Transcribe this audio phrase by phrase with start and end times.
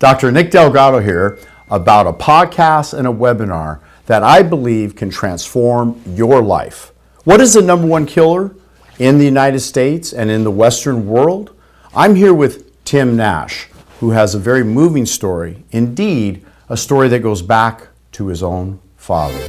[0.00, 0.32] Dr.
[0.32, 1.38] Nick Delgado here
[1.70, 6.92] about a podcast and a webinar that I believe can transform your life.
[7.22, 8.54] What is the number one killer
[8.98, 11.56] in the United States and in the Western world?
[11.94, 13.68] I'm here with Tim Nash,
[14.00, 18.80] who has a very moving story, indeed, a story that goes back to his own
[18.96, 19.48] father.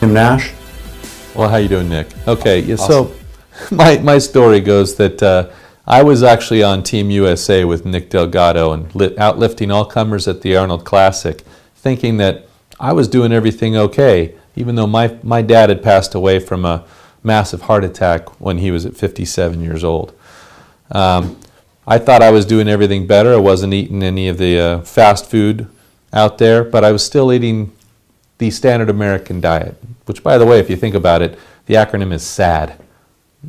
[0.00, 0.52] Tim Nash.
[1.34, 2.08] Well, how you doing, Nick?
[2.28, 3.14] Okay, yeah, so
[3.70, 5.50] my, my story goes that uh,
[5.86, 10.56] I was actually on Team USA with Nick Delgado and outlifting all comers at the
[10.56, 11.42] Arnold Classic,
[11.76, 12.46] thinking that
[12.80, 16.84] I was doing everything okay, even though my, my dad had passed away from a
[17.22, 20.12] massive heart attack when he was at 57 years old.
[20.90, 21.38] Um,
[21.86, 23.34] I thought I was doing everything better.
[23.34, 25.68] I wasn't eating any of the uh, fast food
[26.12, 27.72] out there, but I was still eating
[28.38, 29.76] the standard American diet,
[30.06, 32.83] which, by the way, if you think about it, the acronym is SAD.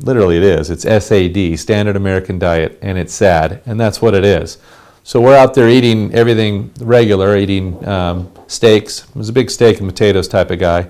[0.00, 0.70] Literally, it is.
[0.70, 4.58] It's SAD, Standard American Diet, and it's SAD, and that's what it is.
[5.02, 9.06] So we're out there eating everything regular, eating um, steaks.
[9.14, 10.88] I was a big steak and potatoes type of guy.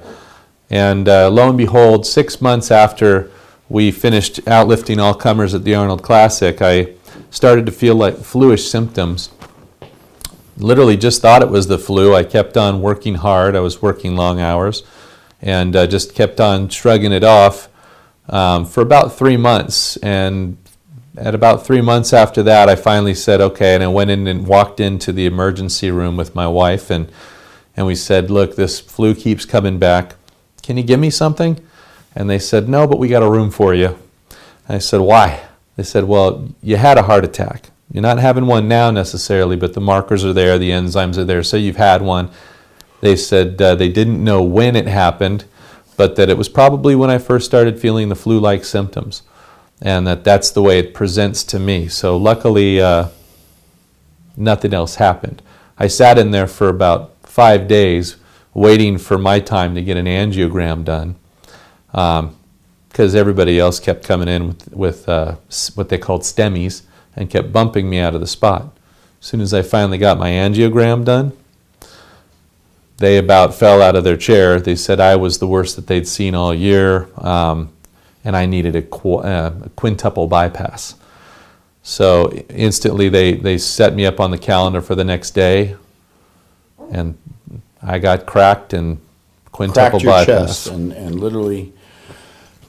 [0.70, 3.30] And uh, lo and behold, six months after
[3.68, 6.94] we finished outlifting all comers at the Arnold Classic, I
[7.30, 9.30] started to feel like fluish symptoms
[10.56, 12.14] literally just thought it was the flu.
[12.14, 13.54] I kept on working hard.
[13.54, 14.82] I was working long hours
[15.42, 17.68] and uh, just kept on shrugging it off
[18.28, 19.96] um, for about three months.
[19.98, 20.56] And
[21.16, 23.74] at about three months after that, I finally said, okay.
[23.74, 27.10] And I went in and walked into the emergency room with my wife and,
[27.76, 30.14] and we said, look, this flu keeps coming back.
[30.62, 31.60] Can you give me something?
[32.14, 33.98] And they said, no, but we got a room for you.
[34.66, 35.42] And I said, why?
[35.76, 37.70] They said, well, you had a heart attack.
[37.92, 41.42] You're not having one now necessarily, but the markers are there, the enzymes are there,
[41.42, 42.30] so you've had one.
[43.00, 45.44] They said uh, they didn't know when it happened,
[45.96, 49.22] but that it was probably when I first started feeling the flu like symptoms,
[49.80, 51.88] and that that's the way it presents to me.
[51.88, 53.08] So, luckily, uh,
[54.36, 55.42] nothing else happened.
[55.78, 58.16] I sat in there for about five days
[58.54, 61.16] waiting for my time to get an angiogram done
[61.90, 65.36] because um, everybody else kept coming in with, with uh,
[65.74, 66.82] what they called STEMIs
[67.14, 68.76] and kept bumping me out of the spot.
[69.20, 71.32] As soon as I finally got my angiogram done,
[72.98, 74.60] they about fell out of their chair.
[74.60, 77.72] They said I was the worst that they'd seen all year, um,
[78.24, 80.94] and I needed a, qu- uh, a, quintuple bypass.
[81.82, 85.76] So instantly they, they set me up on the calendar for the next day,
[86.90, 87.16] and
[87.82, 88.98] I got cracked and
[89.52, 90.64] quintuple Cracked your bypass.
[90.64, 91.72] chest and, and literally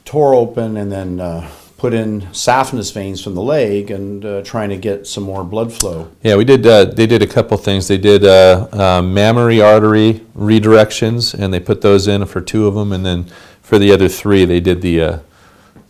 [0.04, 4.68] tore open and then uh, put in saphenous veins from the leg and uh, trying
[4.68, 6.10] to get some more blood flow.
[6.22, 6.66] Yeah, we did.
[6.66, 7.86] Uh, they did a couple things.
[7.86, 12.74] They did uh, uh, mammary artery redirections, and they put those in for two of
[12.74, 13.26] them, and then
[13.62, 15.18] for the other three, they did the uh,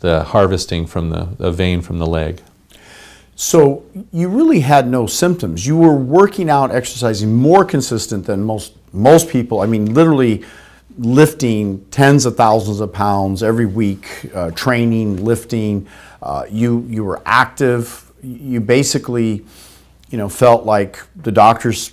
[0.01, 2.41] the harvesting from the, the vein from the leg.
[3.35, 5.67] So you really had no symptoms.
[5.67, 9.61] You were working out, exercising more consistent than most most people.
[9.61, 10.45] I mean, literally
[10.99, 15.87] lifting tens of thousands of pounds every week, uh, training, lifting.
[16.21, 18.11] Uh, you you were active.
[18.23, 19.45] You basically,
[20.11, 21.93] you know, felt like the doctors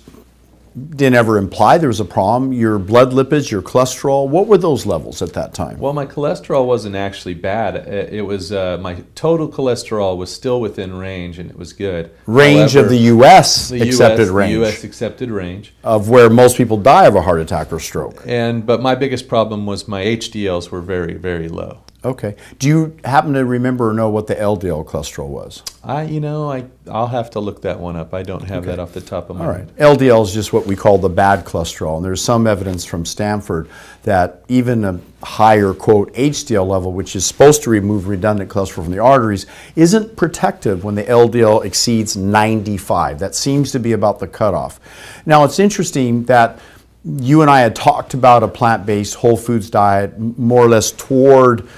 [0.76, 2.52] didn't ever imply there was a problem.
[2.52, 5.78] Your blood lipids, your cholesterol, what were those levels at that time?
[5.78, 7.76] Well, my cholesterol wasn't actually bad.
[7.76, 12.10] It it was uh, my total cholesterol was still within range, and it was good.
[12.26, 13.68] Range However, of the U.S.
[13.70, 14.84] the accepted US, range The U.S.
[14.84, 15.74] accepted range.
[15.82, 18.22] of where most people die of a heart attack or stroke.
[18.26, 21.80] And but my biggest problem was my HDLs were very very low.
[22.04, 22.36] Okay.
[22.58, 25.62] Do you happen to remember or know what the LDL cholesterol was?
[25.82, 28.14] I you know I I'll have to look that one up.
[28.14, 29.76] I don't have that off the top of my All head.
[29.76, 31.96] LDL is just what we call the bad cholesterol.
[31.96, 33.68] And there's some evidence from Stanford
[34.02, 38.92] that even a higher, quote, HDL level, which is supposed to remove redundant cholesterol from
[38.92, 43.18] the arteries, isn't protective when the LDL exceeds 95.
[43.18, 44.78] That seems to be about the cutoff.
[45.26, 46.60] Now, it's interesting that
[47.04, 50.90] you and I had talked about a plant based whole foods diet, more or less
[50.90, 51.68] toward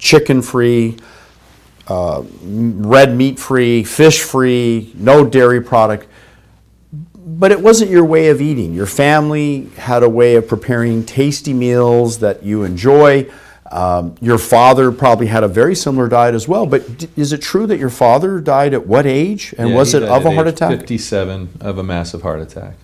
[0.00, 0.96] chicken free,
[1.86, 6.06] uh, red meat free, fish free, no dairy product
[7.26, 8.74] but it wasn't your way of eating.
[8.74, 13.30] Your family had a way of preparing tasty meals that you enjoy.
[13.70, 16.66] Um, your father probably had a very similar diet as well.
[16.66, 19.54] But d- is it true that your father died at what age?
[19.56, 20.70] And Yeah, was it of a heart attack?
[20.70, 22.74] 57 of a massive heart attack.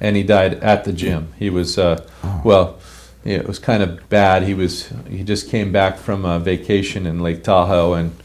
[0.00, 1.32] And he died at the gym.
[1.38, 2.06] He was, uh,
[2.44, 2.85] well, yeah,
[3.26, 4.44] it was kind of bad.
[4.44, 8.16] He was, he just came back from a vacation in Lake Tahoe and,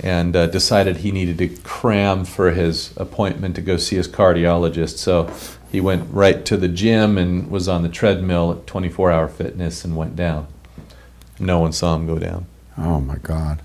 [0.00, 4.98] and uh, decided he needed to cram for his appointment to go see his cardiologist.
[4.98, 5.32] So
[5.72, 9.84] he went right to the gym and was on the treadmill at 24 hour fitness
[9.84, 10.48] and went down.
[11.38, 12.46] No one saw him go down.
[12.76, 13.62] Oh my God.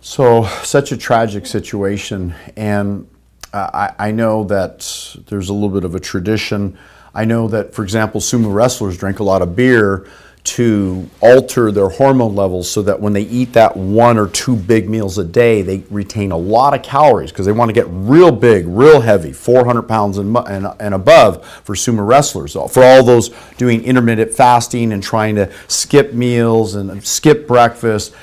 [0.00, 2.34] So, such a tragic situation.
[2.56, 3.08] And
[3.52, 6.78] uh, I, I know that there's a little bit of a tradition.
[7.14, 10.06] I know that, for example, sumo wrestlers drink a lot of beer
[10.44, 14.88] to alter their hormone levels so that when they eat that one or two big
[14.88, 18.32] meals a day, they retain a lot of calories because they want to get real
[18.32, 22.56] big, real heavy, 400 pounds and, and, and above for sumo wrestlers.
[22.56, 28.14] Uh, for all those doing intermittent fasting and trying to skip meals and skip breakfast,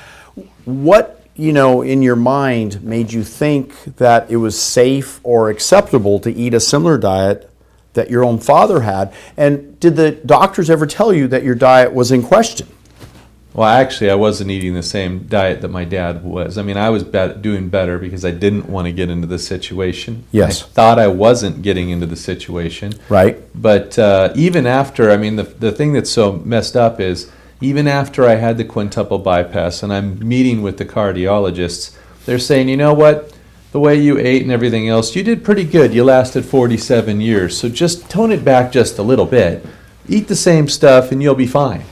[0.64, 6.18] what you know in your mind made you think that it was safe or acceptable
[6.18, 7.50] to eat a similar diet
[7.96, 11.92] that your own father had and did the doctors ever tell you that your diet
[11.92, 12.68] was in question
[13.52, 16.58] Well, actually, I wasn't eating the same diet that my dad was.
[16.58, 19.38] I mean, I was bet doing better because I didn't want to get into the
[19.38, 20.24] situation.
[20.30, 20.62] Yes.
[20.62, 22.92] I thought I wasn't getting into the situation.
[23.08, 27.32] right But uh, even after, I mean, the, the thing that's so messed up is
[27.60, 31.96] even after I had the quintuple bypass and I'm meeting with the cardiologists,
[32.26, 33.35] they're saying, you know what?
[33.76, 35.92] The way you ate and everything else, you did pretty good.
[35.92, 37.58] You lasted 47 years.
[37.58, 39.66] So just tone it back just a little bit.
[40.08, 41.84] Eat the same stuff and you'll be fine.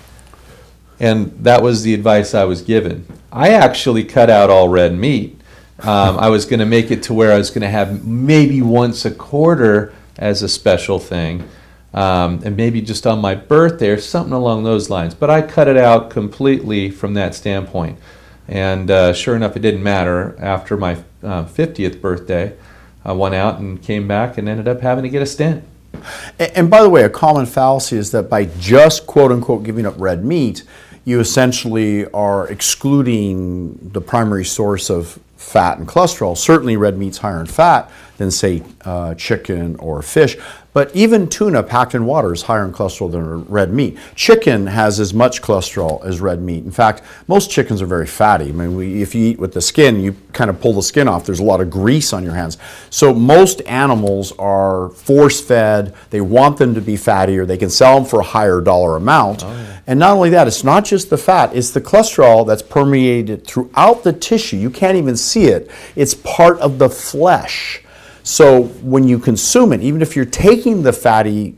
[0.98, 3.06] And that was the advice I was given.
[3.30, 5.38] I actually cut out all red meat.
[5.80, 8.62] Um, I was going to make it to where I was going to have maybe
[8.62, 11.46] once a quarter as a special thing,
[11.92, 15.14] um, and maybe just on my birthday or something along those lines.
[15.14, 17.98] But I cut it out completely from that standpoint.
[18.48, 20.36] And uh, sure enough, it didn't matter.
[20.38, 22.54] After my uh, 50th birthday,
[23.04, 25.64] I went out and came back and ended up having to get a stent.
[26.38, 29.86] A- And by the way, a common fallacy is that by just quote unquote giving
[29.86, 30.62] up red meat,
[31.06, 36.36] you essentially are excluding the primary source of fat and cholesterol.
[36.36, 40.36] Certainly, red meat's higher in fat than, say, uh, chicken or fish.
[40.74, 43.96] But even tuna packed in water is higher in cholesterol than red meat.
[44.16, 46.64] Chicken has as much cholesterol as red meat.
[46.64, 48.48] In fact, most chickens are very fatty.
[48.48, 51.06] I mean, we, if you eat with the skin, you kind of pull the skin
[51.06, 51.26] off.
[51.26, 52.58] There's a lot of grease on your hands.
[52.90, 55.94] So most animals are force fed.
[56.10, 57.46] They want them to be fattier.
[57.46, 59.44] They can sell them for a higher dollar amount.
[59.86, 64.02] And not only that, it's not just the fat, it's the cholesterol that's permeated throughout
[64.02, 64.56] the tissue.
[64.56, 65.70] You can't even see it.
[65.94, 67.82] It's part of the flesh.
[68.24, 71.54] So when you consume it, even if you're taking the fatty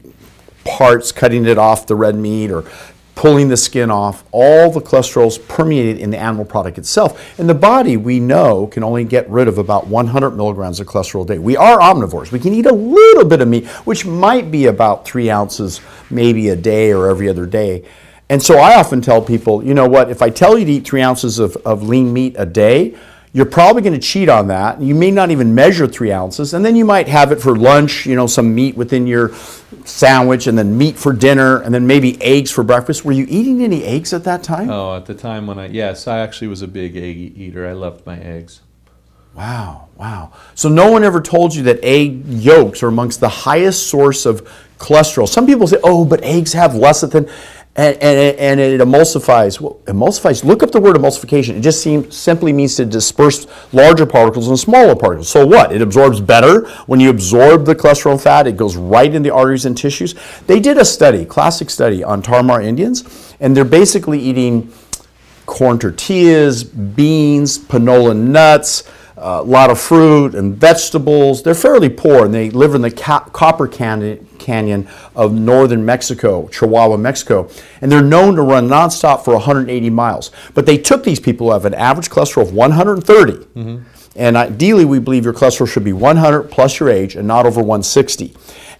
[0.64, 2.64] parts, cutting it off the red meat or
[3.14, 7.38] pulling the skin off, all the cholesterol is permeated in the animal product itself.
[7.38, 11.22] And the body, we know, can only get rid of about 100 milligrams of cholesterol
[11.22, 11.38] a day.
[11.38, 12.32] We are omnivores.
[12.32, 15.80] We can eat a little bit of meat, which might be about three ounces
[16.10, 17.84] maybe a day or every other day.
[18.28, 20.84] And so I often tell people, you know what, if I tell you to eat
[20.84, 22.96] three ounces of, of lean meat a day,
[23.36, 24.80] you're probably going to cheat on that.
[24.80, 28.06] You may not even measure three ounces, and then you might have it for lunch,
[28.06, 29.34] you know, some meat within your
[29.84, 33.04] sandwich, and then meat for dinner, and then maybe eggs for breakfast.
[33.04, 34.70] Were you eating any eggs at that time?
[34.70, 37.66] Oh, at the time when I, yes, I actually was a big egg eater.
[37.68, 38.62] I loved my eggs.
[39.34, 40.32] Wow, wow.
[40.54, 44.50] So no one ever told you that egg yolks are amongst the highest source of
[44.78, 45.28] cholesterol.
[45.28, 47.30] Some people say, oh, but eggs have lecithin
[47.76, 49.60] and, and, and it emulsifies.
[49.60, 51.56] Well, emulsifies, look up the word emulsification.
[51.56, 55.28] It just seems, simply means to disperse larger particles and smaller particles.
[55.28, 55.72] So what?
[55.72, 56.66] It absorbs better.
[56.86, 60.14] When you absorb the cholesterol fat, it goes right in the arteries and tissues.
[60.46, 64.72] They did a study, classic study, on Tarahumara Indians, and they're basically eating
[65.44, 68.82] corn tortillas, beans, panola nuts,
[69.16, 71.42] a lot of fruit and vegetables.
[71.42, 76.48] They're fairly poor and they live in the ca- copper canyon, canyon of northern Mexico,
[76.48, 77.50] Chihuahua, Mexico.
[77.80, 80.30] And they're known to run nonstop for 180 miles.
[80.54, 83.32] But they took these people who have an average cholesterol of 130.
[83.32, 83.82] Mm-hmm.
[84.14, 87.60] And ideally, we believe your cholesterol should be 100 plus your age and not over
[87.60, 88.34] 160.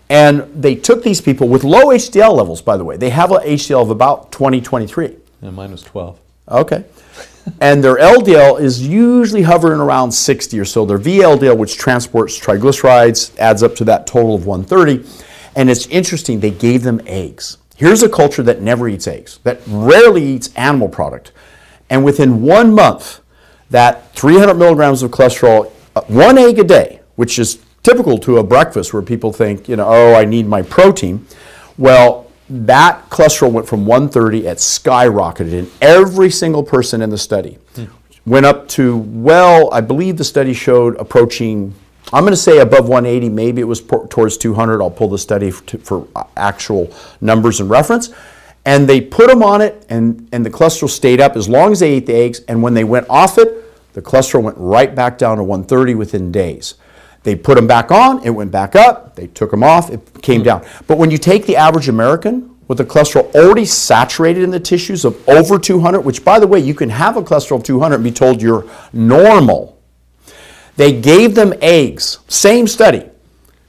[0.09, 2.97] And they took these people with low HDL levels, by the way.
[2.97, 5.17] They have an HDL of about 20, 23.
[5.43, 6.19] And mine was 12.
[6.49, 6.85] Okay.
[7.61, 10.87] and their LDL is usually hovering around 60 or so.
[10.87, 15.26] Their VLDL, which transports triglycerides, adds up to that total of 130.
[15.57, 17.59] And it's interesting, they gave them eggs.
[17.77, 21.33] Here's a culture that never eats eggs, that rarely eats animal product.
[21.91, 23.21] And within one month,
[23.71, 28.45] that 300 milligrams of cholesterol, uh, one egg a day, which is typical to a
[28.45, 31.27] breakfast where people think, you know, oh, I need my protein.
[31.79, 37.59] Well, that cholesterol went from 130, it skyrocketed in every single person in the study.
[38.25, 41.75] Went up to, well, I believe the study showed approaching,
[42.13, 44.81] I'm going to say above 180, maybe it was towards 200.
[44.81, 48.13] I'll pull the study for, for actual numbers and reference.
[48.65, 51.81] And they put them on it, and, and the cholesterol stayed up as long as
[51.81, 52.41] they ate the eggs.
[52.49, 56.31] And when they went off it, the cholesterol went right back down to 130 within
[56.31, 56.75] days.
[57.23, 59.17] They put them back on, it went back up.
[59.17, 60.65] They took them off, it came down.
[60.87, 65.05] But when you take the average American, with the cholesterol already saturated in the tissues
[65.05, 68.05] of over 200, which by the way, you can have a cholesterol of 200 and
[68.05, 69.76] be told you're normal.
[70.77, 73.05] They gave them eggs, same study,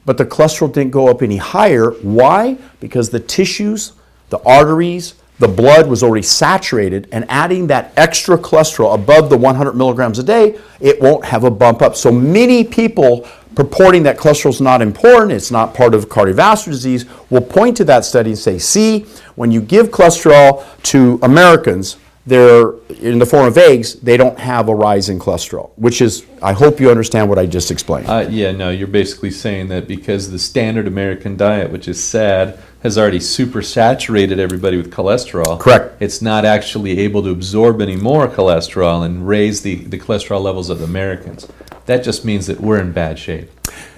[0.05, 1.91] but the cholesterol didn't go up any higher.
[2.01, 2.57] Why?
[2.79, 3.93] Because the tissues,
[4.29, 9.73] the arteries, the blood was already saturated, and adding that extra cholesterol above the 100
[9.73, 11.95] milligrams a day, it won't have a bump up.
[11.95, 17.05] So many people purporting that cholesterol is not important, it's not part of cardiovascular disease,
[17.29, 21.97] will point to that study and say, see, when you give cholesterol to Americans,
[22.27, 26.25] they're in the form of eggs, they don't have a rise in cholesterol, which is,
[26.41, 28.09] I hope you understand what I just explained.
[28.09, 32.59] Uh, yeah, no, you're basically saying that because the standard American diet, which is sad,
[32.83, 35.57] has already super saturated everybody with cholesterol.
[35.57, 36.01] Correct.
[36.01, 40.69] It's not actually able to absorb any more cholesterol and raise the, the cholesterol levels
[40.69, 41.47] of Americans.
[41.85, 43.49] That just means that we're in bad shape.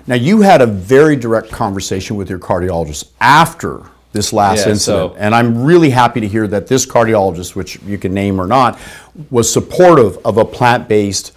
[0.05, 5.11] Now, you had a very direct conversation with your cardiologist after this last Yeah, incident.
[5.13, 8.47] so- and I'm really happy to hear that this cardiologist, which you can name or
[8.47, 8.79] not,
[9.29, 11.31] was supportive of a plant based,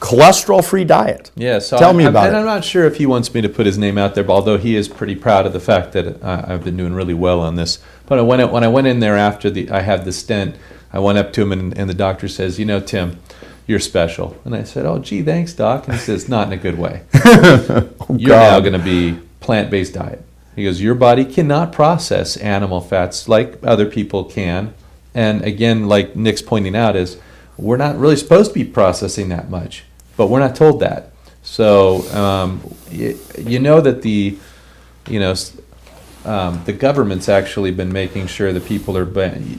[0.00, 1.30] cholesterol free diet.
[1.34, 2.40] Yeah, so Tell I, me I'm- about and it.
[2.40, 4.58] I'm not sure if he wants me to put his name out there, but although
[4.58, 7.56] he is pretty proud of the fact that I, I've been doing really well on
[7.56, 7.78] this.
[8.06, 10.54] But when I, when I went in there after the I had the stent,
[10.92, 13.18] I went up to him and, and the doctor says, "You know, Tim,
[13.66, 16.56] you're special." And I said, "Oh, gee, thanks, doc." And he says, "Not in a
[16.56, 17.02] good way.
[18.10, 20.24] Oh, you're now going to be plant-based diet."
[20.58, 24.74] He goes, "Your body cannot process animal fats like other people can."
[25.14, 27.16] And again, like Nick's pointing out, is
[27.56, 29.84] we're not really supposed to be processing that much,
[30.16, 31.12] but we're not told that.
[31.42, 34.38] So um, you, you know that the,
[35.08, 35.34] you know,
[36.24, 39.08] um, the government's actually been making sure that people are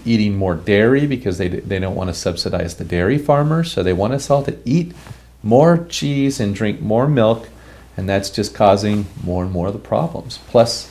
[0.06, 3.72] eating more dairy because they, they don't want to subsidize the dairy farmers.
[3.72, 4.94] So they want us all to eat
[5.42, 7.50] more cheese and drink more milk,
[8.00, 10.40] and that's just causing more and more of the problems.
[10.48, 10.90] Plus,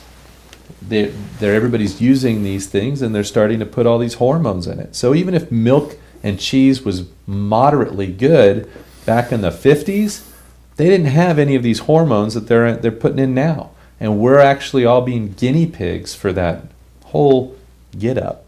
[0.79, 4.79] they're, they're everybody's using these things and they're starting to put all these hormones in
[4.79, 4.95] it.
[4.95, 8.69] So even if milk and cheese was moderately good
[9.07, 10.29] back in the 50s,
[10.75, 13.71] they didn't have any of these hormones that they're they're putting in now.
[13.99, 16.65] And we're actually all being guinea pigs for that
[17.05, 17.57] whole
[17.97, 18.45] get up.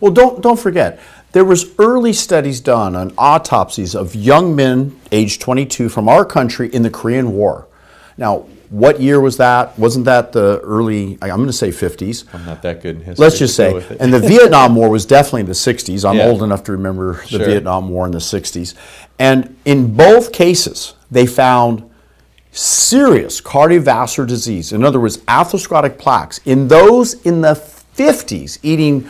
[0.00, 1.00] Well, don't don't forget
[1.32, 6.68] there was early studies done on autopsies of young men aged 22 from our country
[6.68, 7.66] in the Korean War.
[8.16, 9.78] Now, what year was that?
[9.78, 11.18] Wasn't that the early?
[11.22, 12.24] I'm going to say 50s.
[12.32, 13.22] I'm not that good in history.
[13.24, 16.04] Let's just say, and the Vietnam War was definitely in the 60s.
[16.08, 16.26] I'm Yeah.
[16.28, 17.44] old enough to remember the Sure.
[17.46, 18.74] Vietnam War in the 60s.
[19.18, 21.84] And in both cases, they found
[22.50, 24.72] serious cardiovascular disease.
[24.72, 27.54] In other words, atherosclerotic plaques in those in the
[27.96, 29.08] 50s eating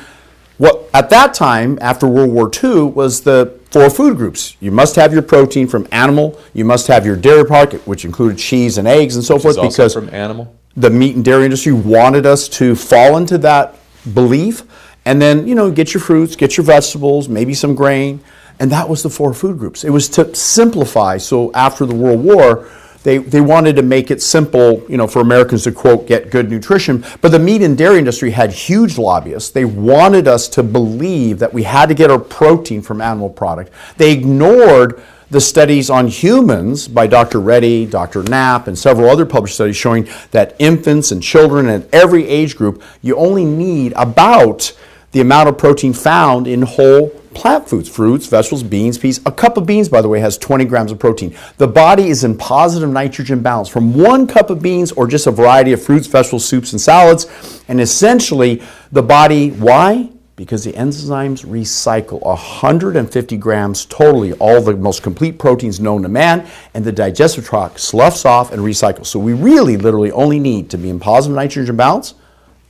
[0.57, 4.57] what at that time after World War II was the four food groups.
[4.61, 8.39] You must have your protein from animal, you must have your dairy product, which included
[8.39, 10.55] cheese and eggs and so forth, It's also because from animal.
[10.77, 13.75] the meat and dairy industry wanted us to fall into that
[14.15, 14.63] belief.
[15.05, 18.21] And then you know get your fruits get your vegetables maybe some grain.
[18.61, 19.83] And that was the four food groups.
[19.83, 21.19] It was to simplify.
[21.19, 22.69] So after the world war
[23.05, 26.51] they, they wanted to make it simple you know for americans to quote get good
[26.51, 31.39] nutrition but the meat and dairy industry had huge lobbyists they wanted us to believe
[31.39, 36.07] that we had to get our protein from animal product they ignored the studies on
[36.07, 37.41] humans by Dr.
[37.41, 38.23] Reddy, Dr.
[38.23, 42.83] Knapp, and several other published studies showing that infants and children and every age group,
[43.03, 44.73] you only need about
[45.15, 49.21] the amount of protein found in whole plant foods, fruits, vegetables, beans, peas.
[49.27, 51.37] A cup of beans, by the way, has 20 grams of protein.
[51.57, 55.31] The body is in positive nitrogen balance from one cup of beans or just a
[55.31, 57.63] variety of fruits, vegetables, soups, and salads.
[57.69, 60.11] And essentially, the body, why?
[60.37, 66.45] because the enzymes recycle 150 grams totally, all the most complete proteins known to man,
[66.75, 69.07] and the digestive tract sloughs off and recycles.
[69.07, 72.15] So we really literally only need to be in positive nitrogen balance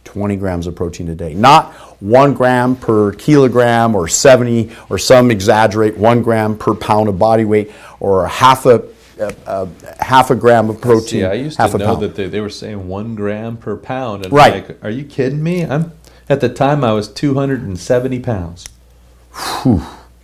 [0.04, 5.30] 20 grams of protein a day, not one gram per kilogram or 70, or some
[5.30, 8.84] exaggerate one gram per pound of body weight, or half a,
[9.18, 9.68] a, a
[10.04, 11.20] half a gram of protein.
[11.20, 12.02] Yeah, I used half to know pound.
[12.02, 14.24] that they, they were saying one gram per pound.
[14.24, 14.68] And Right.
[14.68, 15.64] like, are you kidding me?
[15.64, 15.92] I'm
[16.28, 18.66] at the time I was 270 pounds.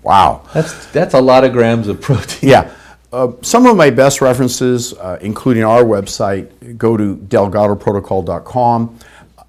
[0.02, 0.42] wow.
[0.54, 2.50] That's that's a lot of grams of protein.
[2.50, 2.72] Yeah.
[3.12, 8.98] Uh, some of my best references, uh, including our website, go to delgadoprotocol.com.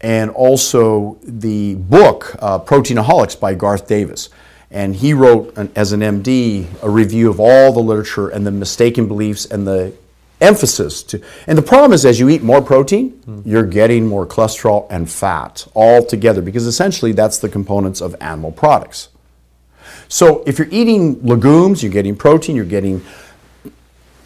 [0.00, 4.30] And also the book, uh, Proteinaholics by Garth Davis.
[4.70, 8.50] And he wrote, an, as an MD, a review of all the literature and the
[8.50, 9.92] mistaken beliefs and the
[10.42, 14.86] emphasis to and the problem is as you eat more protein you're getting more cholesterol
[14.90, 19.08] and fat all together because essentially that's the components of animal products
[20.08, 23.00] So if you're eating legumes, you're getting protein, you're getting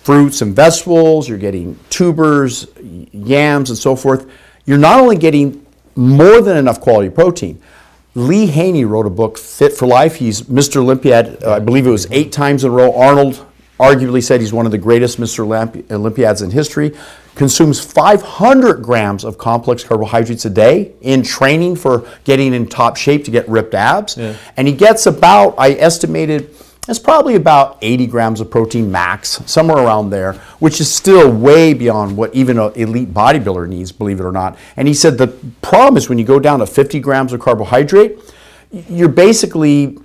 [0.02, 2.66] fruits and vegetables, you're getting tubers,
[3.12, 4.26] yams, and so forth.
[4.64, 7.62] You're not only getting more than enough quality protein.
[8.14, 10.16] Lee Haney wrote a book, Fit for Life.
[10.16, 10.78] He's Mr.
[10.78, 12.92] Olympiad, uh, I believe it was eight times in a row.
[12.96, 13.44] Arnold
[13.78, 15.44] arguably said he's one of the greatest Mr.
[15.46, 16.94] Olympi- Olympiads in history.
[17.34, 23.24] Consumes 500 grams of complex carbohydrates a day in training for getting in top shape
[23.24, 24.16] to get ripped abs.
[24.56, 26.48] And he gets about, I estimated,
[26.88, 31.74] it's probably about 80 grams of protein max, somewhere around there, which is still way
[31.74, 34.56] beyond what even an elite bodybuilder needs, believe it or not.
[34.78, 35.28] And he said the
[35.60, 38.18] problem is when you go down to 50 grams of carbohydrate,
[38.70, 39.98] you're basically,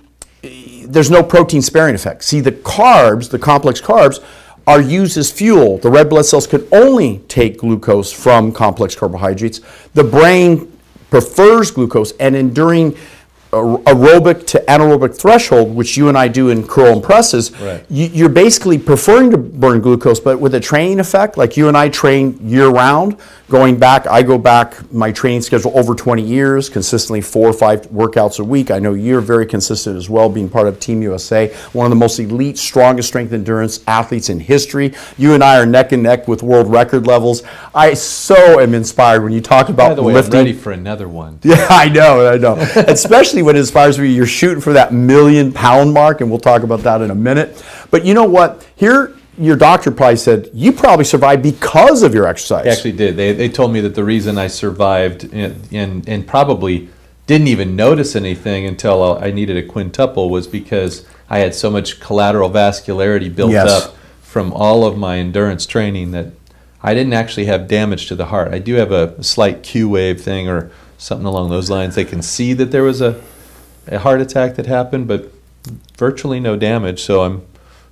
[0.86, 2.24] there's no protein sparing effect.
[2.24, 4.22] See, the carbs, the complex carbs,
[4.66, 5.78] are used as fuel.
[5.78, 9.60] The red blood cells can only take glucose from complex carbohydrates.
[9.94, 10.78] The brain
[11.10, 12.96] prefers glucose, and in during
[13.52, 17.84] aerobic to anaerobic threshold, which you and I do in curl and presses, Right.
[17.90, 21.76] you, you're basically preferring to burn glucose, but with a training effect, like you and
[21.76, 23.16] I train year round,
[23.50, 27.82] going back, I go back my training schedule over 20 years, consistently four or five
[27.90, 28.70] workouts a week.
[28.70, 31.96] I know you're very consistent as well, being part of Team USA, one of the
[31.96, 34.94] most elite, strongest strength endurance athletes in history.
[35.18, 37.42] You and I are neck and neck with world record levels.
[37.74, 40.34] I so am inspired when you talk about By the way, lifting.
[40.40, 41.38] I'm ready for another one.
[41.52, 42.54] Yeah, I know, I know.
[42.88, 46.62] Especially when it inspires me, you're shooting for that million pound mark, and we'll talk
[46.62, 47.62] about that in a minute.
[47.90, 48.66] But you know what?
[48.76, 52.64] Here, your doctor probably said you probably survived because of your exercise.
[52.64, 53.16] They actually did.
[53.16, 56.88] They, they told me that the reason I survived and, and, and probably
[57.26, 61.98] didn't even notice anything until I needed a quintuple was because I had so much
[62.00, 63.70] collateral vascularity built Yes.
[63.70, 66.32] up from all of my endurance training that
[66.82, 68.52] I didn't actually have damage to the heart.
[68.52, 70.70] I do have a slight Q wave thing or
[71.02, 71.96] something along those lines.
[71.96, 73.20] They can see that there was a,
[73.88, 75.32] a heart attack that happened, but
[75.96, 77.44] virtually no damage, so I'm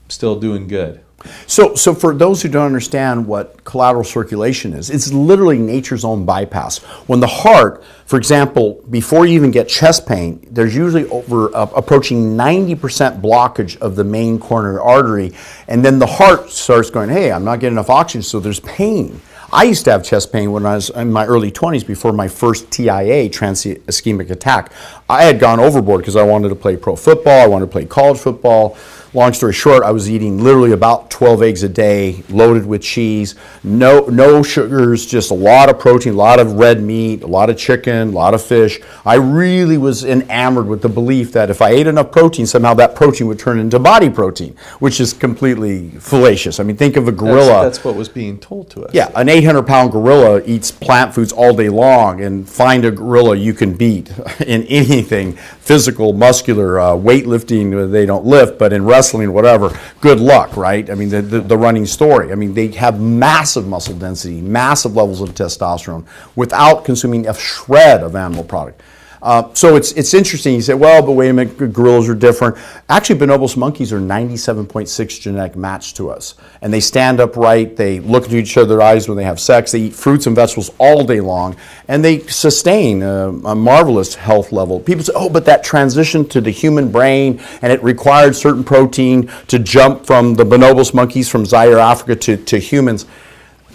[0.09, 1.01] still doing good.
[1.47, 6.25] So, so for those who don't understand what collateral circulation is, it's literally nature's own
[6.25, 6.79] bypass.
[7.09, 11.67] When the heart, for example, before you even get chest pain, there's usually over uh,
[11.77, 15.33] approaching 90% blockage of the main coronary artery,
[15.69, 19.21] and then the heart starts going, "Hey, I'm not getting enough oxygen," so there's pain.
[19.53, 22.29] I used to have chest pain when I was in my early 20s before my
[22.29, 24.73] first TIA, transient ischemic attack.
[25.09, 27.85] I had gone overboard because I wanted to play pro football, I wanted to play
[27.85, 28.77] college football.
[29.13, 33.35] Long story short, I was eating literally about 12 eggs a day, loaded with cheese,
[33.65, 37.51] no no sugars, just a lot of protein, a lot of red meat, a lot
[37.51, 38.79] of chicken, a lot of fish.
[39.05, 42.95] I really was enamored with the belief that if I ate enough protein, somehow that
[42.95, 46.61] protein would turn into body protein, which is completely fallacious.
[46.61, 47.65] I mean, think of a gorilla.
[47.65, 48.95] that's what was being told to us.
[48.95, 53.35] Yeah, an 800 pound gorilla eats plant foods all day long, and find a gorilla
[53.35, 54.09] you can beat
[54.47, 55.37] in anything
[55.71, 59.00] physical, muscular, uh, weightlifting, they don't lift, but in wrestling,
[59.33, 60.89] whatever, good luck, right?
[60.91, 62.33] I mean, the, the, the running story.
[62.33, 68.03] I mean, they have massive muscle density, massive levels of testosterone without consuming a shred
[68.03, 68.83] of animal product.
[69.23, 70.55] Uh, so it's it's interesting.
[70.55, 72.57] You say, well, but wait a minute, gorillas are different.
[72.89, 77.77] Actually, bonobos monkeys are 97.6 genetic match to us, and they stand upright.
[77.77, 79.73] They look into each other's eyes when they have sex.
[79.73, 81.57] They eat fruits and vegetables all day long,
[81.89, 84.81] and they sustain a, a marvelous health level.
[84.81, 89.31] People say, oh, but that transition to the human brain, and it required certain protein
[89.49, 93.07] to jump from the bonobos monkeys from Zaire, Africa, to, to humans.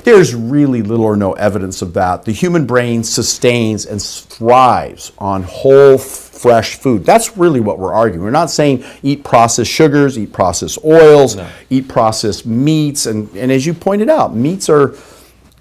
[0.06, 2.26] There's really little or no evidence of that.
[2.26, 7.06] The human brain sustains and thrives on whole, fresh food.
[7.06, 8.24] That's really what we're arguing.
[8.24, 11.38] We're not saying eat processed sugars, eat processed oils,
[11.72, 13.08] eat processed meats.
[13.08, 14.96] And, and as you pointed out, meats are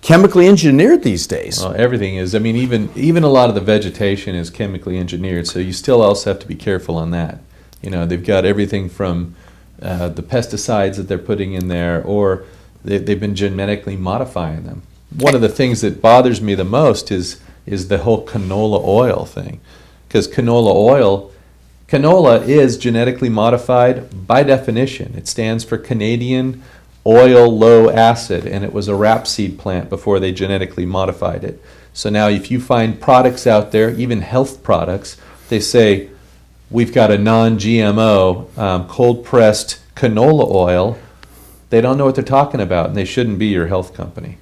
[0.03, 1.63] chemically engineered these days.
[1.63, 2.35] Well, everything is.
[2.35, 6.03] I mean, even even a lot of the vegetation is chemically engineered, so you still
[6.03, 7.39] also have to be careful on that.
[7.81, 9.35] You know, they've got everything from
[9.81, 12.45] uh, the pesticides that they're putting in there, or
[12.85, 14.83] they, they've been genetically modifying them.
[15.17, 19.25] One of the things that bothers me the most is is the whole canola oil
[19.25, 19.61] thing,
[20.07, 21.31] because canola oil.
[21.89, 25.15] Canola is genetically modified by definition.
[25.17, 26.63] It stands for Canadian
[27.07, 31.63] oil low acid, and it was a rapeseed plant before they genetically modified it.
[31.93, 35.17] So now, if you find products out there, even health products,
[35.49, 36.09] they say
[36.71, 40.99] we've got a non-GMO um, cold-pressed canola oil.
[41.71, 44.39] They don't know what they're talking about, and they shouldn't be your health company.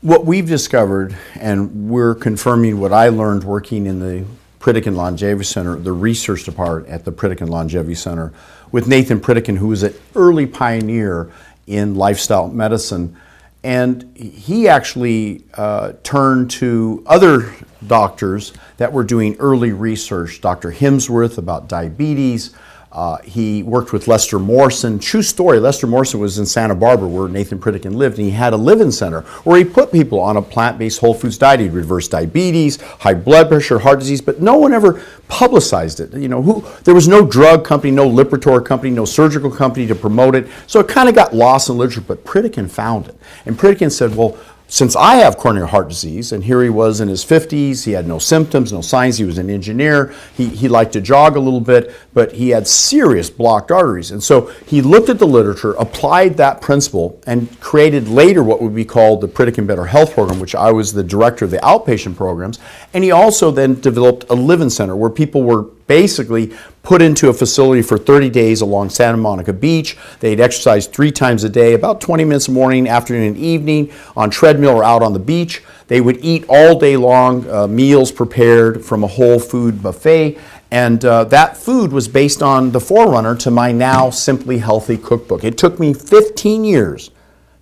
[0.00, 4.24] What we've discovered, and we're confirming what I learned working in the
[4.60, 8.32] Pritikin Longevity Center, the research department at the Pritikin Longevity Center,
[8.72, 11.30] with Nathan Pritikin, who was an early pioneer
[11.66, 13.16] in lifestyle medicine.
[13.64, 17.52] and he actually uh, turned to other
[17.84, 20.40] doctors that were doing early research.
[20.40, 20.70] Dr.
[20.70, 22.54] Himsworth about diabetes.
[22.92, 24.98] Uh, he worked with Lester Morrison.
[24.98, 28.52] True story, Lester Morrison was in Santa Barbara where Nathan Pritikin lived, and he had
[28.52, 31.60] a live-in center where he put people on a plant-based whole foods diet.
[31.60, 36.14] He'd reverse diabetes, high blood pressure, heart disease, but no one ever publicized it.
[36.14, 39.94] You know, who there was no drug company, no Lipitor company, no surgical company to
[39.94, 40.48] promote it.
[40.66, 43.16] So it kind of got lost in literature, but Pritikin found it.
[43.44, 47.08] And Pritikin said, well, since I have coronary heart disease, and here he was in
[47.08, 50.92] his 50s, he had no symptoms, no signs, he was an engineer, he, he liked
[50.94, 54.10] to jog a little bit, but he had serious blocked arteries.
[54.10, 58.74] And so he looked at the literature, applied that principle, and created later what would
[58.74, 62.16] be called the Pritikin Better Health Program, which I was the director of the outpatient
[62.16, 62.58] programs.
[62.92, 67.32] And he also then developed a living center where people were basically put into a
[67.32, 69.96] facility for 30 days along Santa Monica Beach.
[70.20, 74.76] They'd exercise three times a day, about 20 minutes morning, afternoon, and evening on treadmill
[74.76, 75.62] or out on the beach.
[75.88, 80.38] They would eat all day long, uh, meals prepared from a whole food buffet.
[80.70, 85.44] And uh, that food was based on the forerunner to my now Simply Healthy cookbook.
[85.44, 87.10] It took me 15 years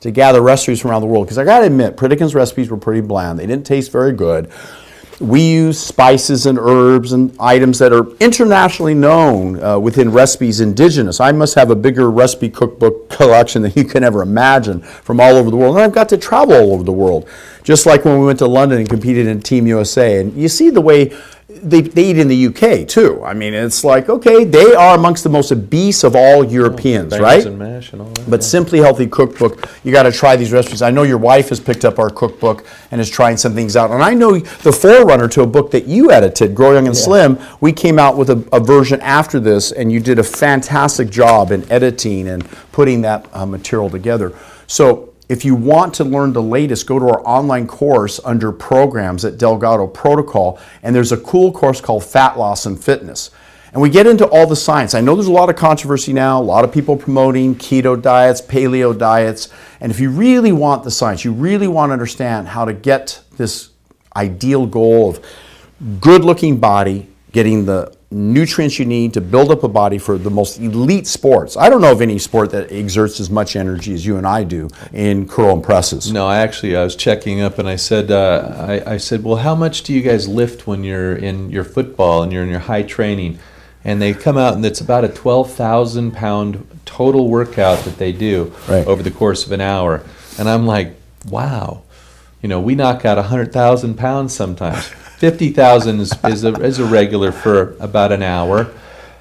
[0.00, 2.76] to gather recipes from around the world because I got to admit, Pritikin's recipes were
[2.76, 3.38] pretty bland.
[3.38, 4.50] They didn't taste very good
[5.20, 11.20] we use spices and herbs and items that are internationally known uh, within recipes indigenous.
[11.20, 15.36] I must have a bigger recipe cookbook collection than you can ever imagine from all
[15.36, 15.76] over the world.
[15.76, 17.28] And I've got to travel all over the world,
[17.62, 20.20] just like when we went to London and competed in Team USA.
[20.20, 21.16] And you see the way
[21.62, 23.22] they, they eat in the UK too.
[23.24, 27.20] I mean, it's like, okay, they are amongst the most obese of all Europeans, Bangers
[27.20, 27.46] right?
[27.46, 28.28] and mash and all that.
[28.30, 30.82] But Simply Healthy Cookbook, you got to try these recipes.
[30.82, 33.90] I know your wife has picked up our cookbook and is trying some things out.
[33.90, 37.38] And I know the forerunner to a book that you edited, Grow Young and Slim,
[37.60, 41.52] we came out with a, a version after this, and you did a fantastic job
[41.52, 44.36] in editing and putting that uh, material together.
[44.66, 49.24] So if you want to learn the latest, go to our online course under programs
[49.24, 53.30] at Delgado Protocol, and there's a cool course called Fat Loss and Fitness.
[53.72, 54.94] And we get into all the science.
[54.94, 58.40] I know there's a lot of controversy now, a lot of people promoting keto diets,
[58.40, 59.48] paleo diets.
[59.80, 63.20] And if you really want the science, you really want to understand how to get
[63.36, 63.70] this
[64.14, 65.24] ideal goal of
[66.00, 70.30] good looking body, getting the nutrients you need to build up a body for the
[70.30, 71.56] most elite sports.
[71.56, 74.44] I don't know of any sport that exerts as much energy as you and I
[74.44, 76.12] do in curl and presses.
[76.12, 78.54] No, I actually I was checking up and I said uh,
[78.86, 82.22] I, I said, well, how much do you guys lift when you're in your football
[82.22, 83.40] and you're in your high training?
[83.82, 88.12] And they come out and it's about a twelve thousand pound total workout that they
[88.12, 88.86] do Right.
[88.86, 90.02] over the course of an hour.
[90.38, 90.94] And I'm like,
[91.28, 91.82] wow,
[92.42, 94.88] you know, we knock out a hundred thousand pounds sometimes.
[95.18, 98.70] Fifty thousand is, is a is a regular for about an hour.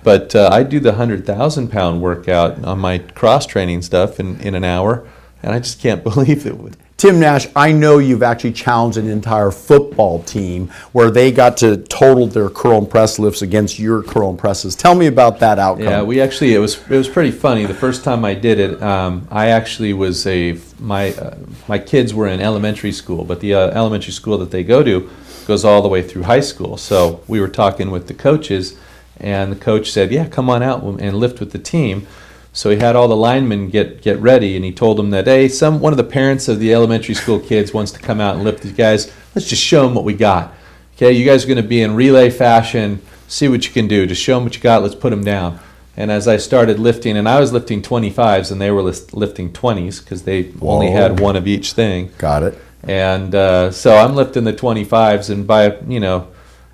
[0.03, 4.39] But uh, I do the hundred thousand pound workout on my cross training stuff in,
[4.41, 5.07] in an hour,
[5.41, 6.57] and I just can't believe it.
[6.57, 11.57] would- Tim Nash, I know you've actually challenged an entire football team where they got
[11.57, 14.73] to total their curl and press lifts against your curl and presses.
[14.73, 15.85] Tell me about that outcome.
[15.85, 17.65] Yeah, we actually it was it was pretty funny.
[17.65, 21.35] The first time I did it, um, I actually was a my uh,
[21.67, 25.09] my kids were in elementary school, but the uh, elementary school that they go to
[25.45, 26.77] goes all the way through high school.
[26.77, 28.77] So we were talking with the coaches,
[29.17, 32.07] and the coach said, "Yeah, come on out and lift with the team."
[32.51, 35.47] So he had all the linemen get get ready, and he told them that, "Hey,
[35.47, 38.43] some one of the parents of the elementary school kids wants to come out and
[38.43, 39.11] lift these guys.
[39.33, 40.53] Let's just show them what we got.
[40.95, 43.01] Okay, you guys are going to be in relay fashion.
[43.27, 44.05] See what you can do.
[44.05, 44.83] Just show them what you got.
[44.83, 45.59] Let's put them down."
[45.95, 49.99] And as I started lifting, and I was lifting 25s, and they were lifting 20s
[49.99, 52.09] because they only had one of each thing.
[52.17, 52.57] Got it.
[52.83, 56.27] And uh, so I'm lifting the 25s, and by you know,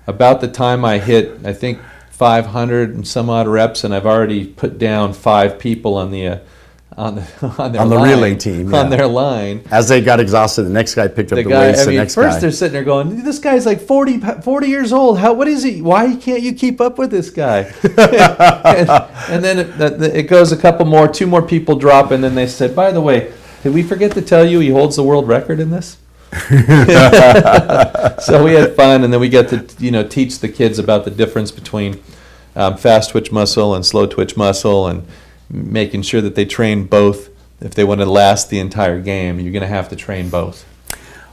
[0.06, 1.78] about the time I hit, I think
[2.10, 6.38] 500 and some odd reps, and I've already put down five people on the uh,
[6.96, 8.80] on the on their On the line, relay team, yeah.
[8.80, 9.62] on their line.
[9.70, 11.80] As they got exhausted, the next guy picked up the, The guy, weights.
[11.82, 12.40] I the mean, next first guy.
[12.40, 15.20] they're sitting there going, "This guy's like 40, 40 years old.
[15.20, 15.32] How?
[15.32, 15.80] What is he?
[15.80, 18.90] Why can't you keep up with this guy?" and,
[19.30, 22.22] and then it, the- the- it goes a couple more, two more people drop, and
[22.24, 25.02] then they said, "By the way, did we forget to tell you he holds the
[25.02, 25.98] world record in this?"
[28.22, 31.04] so we had fun, and then we got to you know teach the kids about
[31.04, 32.00] the difference between
[32.54, 35.06] um, fast twitch muscle and slow twitch muscle, and
[35.50, 37.28] making sure that they train both.
[37.60, 40.64] If they want to last the entire game, you're going to have to train both.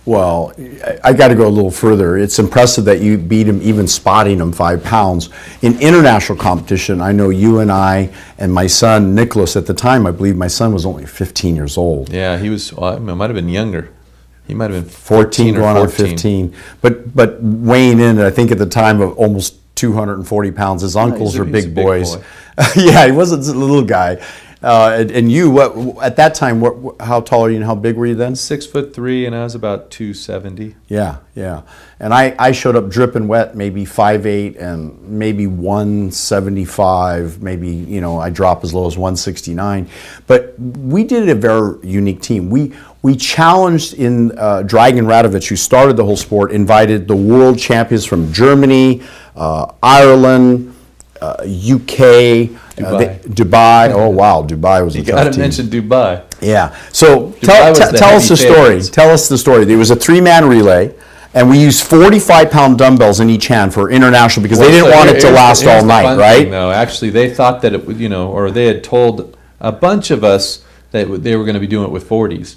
[0.07, 0.53] Well,
[0.85, 2.17] I- I got to go a little further.
[2.17, 5.29] It's impressive that you beat him, even spotting him five pounds.
[5.61, 9.57] In international competition, I know you and I and my son Nicholas.
[9.57, 12.09] At the time, I believe my son was only 15 years old.
[12.11, 12.71] Yeah, he was.
[12.73, 13.89] Well, I might have been younger.
[14.47, 16.07] He might have been 14 14 or going on 14.
[16.07, 16.53] 15.
[16.81, 20.83] But but weighing in, I think at the time of almost 240 pounds.
[20.83, 22.15] His uncles a- are big big boys.
[22.15, 22.23] boy.
[22.77, 24.25] yeah, he wasn't a little guy.
[24.63, 26.59] Uh, and, and you, what at that time?
[26.59, 26.95] What?
[26.99, 28.35] How tall are you, and how big were you then?
[28.35, 30.75] Six foot three, and I was about two seventy.
[30.87, 31.61] Yeah, yeah.
[31.99, 37.41] And I, I showed up dripping wet, maybe five eight and maybe 175.
[37.41, 39.89] Maybe, you know, I drop as low as 169.
[40.27, 42.49] But we did a very unique team.
[42.49, 47.57] We, we challenged in uh, Dragan Radovic, who started the whole sport, invited the world
[47.57, 49.01] champions from Germany,
[49.35, 50.75] uh, Ireland,
[51.21, 52.99] uh, UK, Uh, Dubai.
[52.99, 53.91] they- Dubai.
[53.93, 56.21] Oh, wow, Dubai was a You got to mention Dubai.
[56.41, 56.75] Yeah.
[56.91, 58.81] So tell, was te- the tell us the story.
[58.81, 59.65] Tell us the story.
[59.65, 60.93] There was a three-man relay,
[61.33, 65.09] and we used 45-pound dumbbells in each hand for international because they didn't So want
[65.09, 66.43] here- it to last all night, right?
[66.43, 69.71] thing, though, actually, they thought that it would, you know, or they had told a
[69.71, 70.59] bunch of us
[70.91, 72.55] that they were going to be doing it with 40s.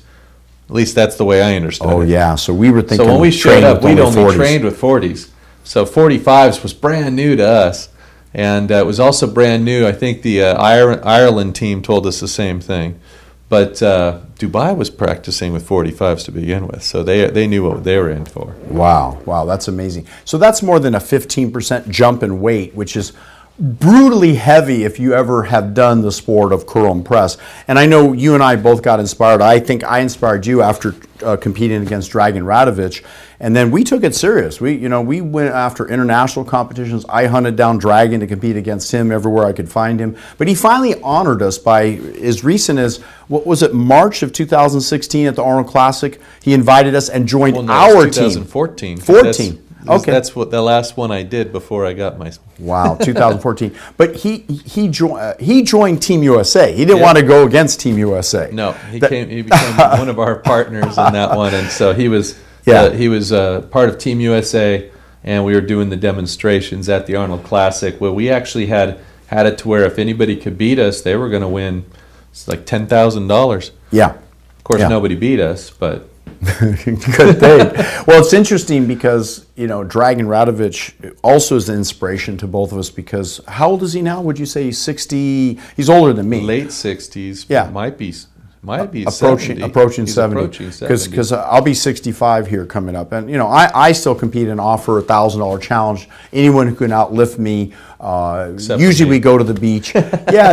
[0.69, 2.09] At least that's the way I understood Oh it.
[2.11, 2.37] yeah.
[2.37, 3.07] So we were thinking.
[3.07, 4.37] So when we showed up, we'd only only 40s.
[4.37, 5.29] trained with 40s.
[5.65, 7.89] So 45s was brand new to us,
[8.33, 9.87] and uh, it was also brand new.
[9.87, 13.01] I think the uh, Ireland team told us the same thing,
[13.49, 17.85] but uh, Dubai was practicing with 45s to begin with, so they they knew what
[17.85, 18.55] they were in for.
[18.69, 20.07] Wow, wow, that's amazing.
[20.25, 23.13] So that's more than a 15% jump in weight, which is
[23.61, 27.37] brutally heavy if you ever have done the sport of curl and press.
[27.69, 29.43] And I know you and I both got inspired.
[29.43, 33.05] I think I inspired you after uh, competing against Dragan Radovic,
[33.39, 34.61] and then we took it serious.
[34.61, 37.05] We, you know, we went after international competitions.
[37.11, 40.17] I hunted down Dragan to compete against him everywhere I could find him.
[40.39, 41.85] But he finally honored us by
[42.23, 46.19] as recent as what was it, March of 2016 at the Arnold Classic.
[46.43, 48.29] He invited us and joined Well, no, our it's team.
[48.31, 48.97] 2014.
[48.99, 49.67] 14.
[49.89, 50.11] Okay.
[50.13, 52.33] That's what the last one I did before I got my.
[52.61, 53.75] Wow, 2014.
[53.97, 56.71] But he he joined uh, he joined Team USA.
[56.73, 57.05] He didn't Yeah.
[57.05, 58.51] want to go against Team USA.
[58.53, 59.31] No, he That- came.
[59.31, 62.39] He became one of our partners in that one, and so he was.
[62.67, 62.83] Yeah.
[62.83, 64.91] uh, he was uh, part of Team USA,
[65.25, 69.47] and we were doing the demonstrations at the Arnold Classic, where we actually had had
[69.47, 71.87] it to where if anybody could beat us, they were going to win.
[72.31, 73.71] It's like ten thousand dollars.
[73.91, 74.11] Yeah.
[74.59, 74.89] Of course, Yeah.
[74.89, 76.10] nobody beat us, but
[76.59, 77.59] Good thing.
[78.07, 82.79] well, it's interesting because you know Dragan Radovic also is an inspiration to both of
[82.79, 84.23] us because how old is he now?
[84.23, 85.59] Would you say he's 60?
[85.77, 86.41] He's older than me.
[86.41, 87.45] late sixties.
[87.49, 87.69] Yeah.
[87.69, 88.15] might be.
[88.63, 89.63] Might be approaching 70.
[89.63, 91.09] approaching He's 70 Approaching seventy.
[91.11, 94.61] because I'll be 65 here coming up and you know I, I still compete and
[94.61, 99.45] offer a thousand dollar challenge anyone who can outlift me uh, usually we go to
[99.45, 100.03] the beach yeah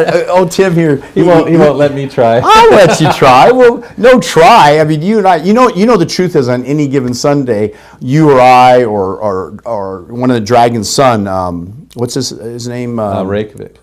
[0.07, 1.49] uh, oh Tim here he won't.
[1.49, 2.39] He won't let me try.
[2.41, 3.51] I'll let you try.
[3.51, 4.79] Well, no try.
[4.79, 7.13] I mean, you and I, you know, you know, the truth is on any given
[7.13, 12.29] Sunday, you or I, or or, or one of the Dragan's son, um, what's his
[12.29, 12.99] his name?
[12.99, 13.79] Uh, Um, Reykjavik.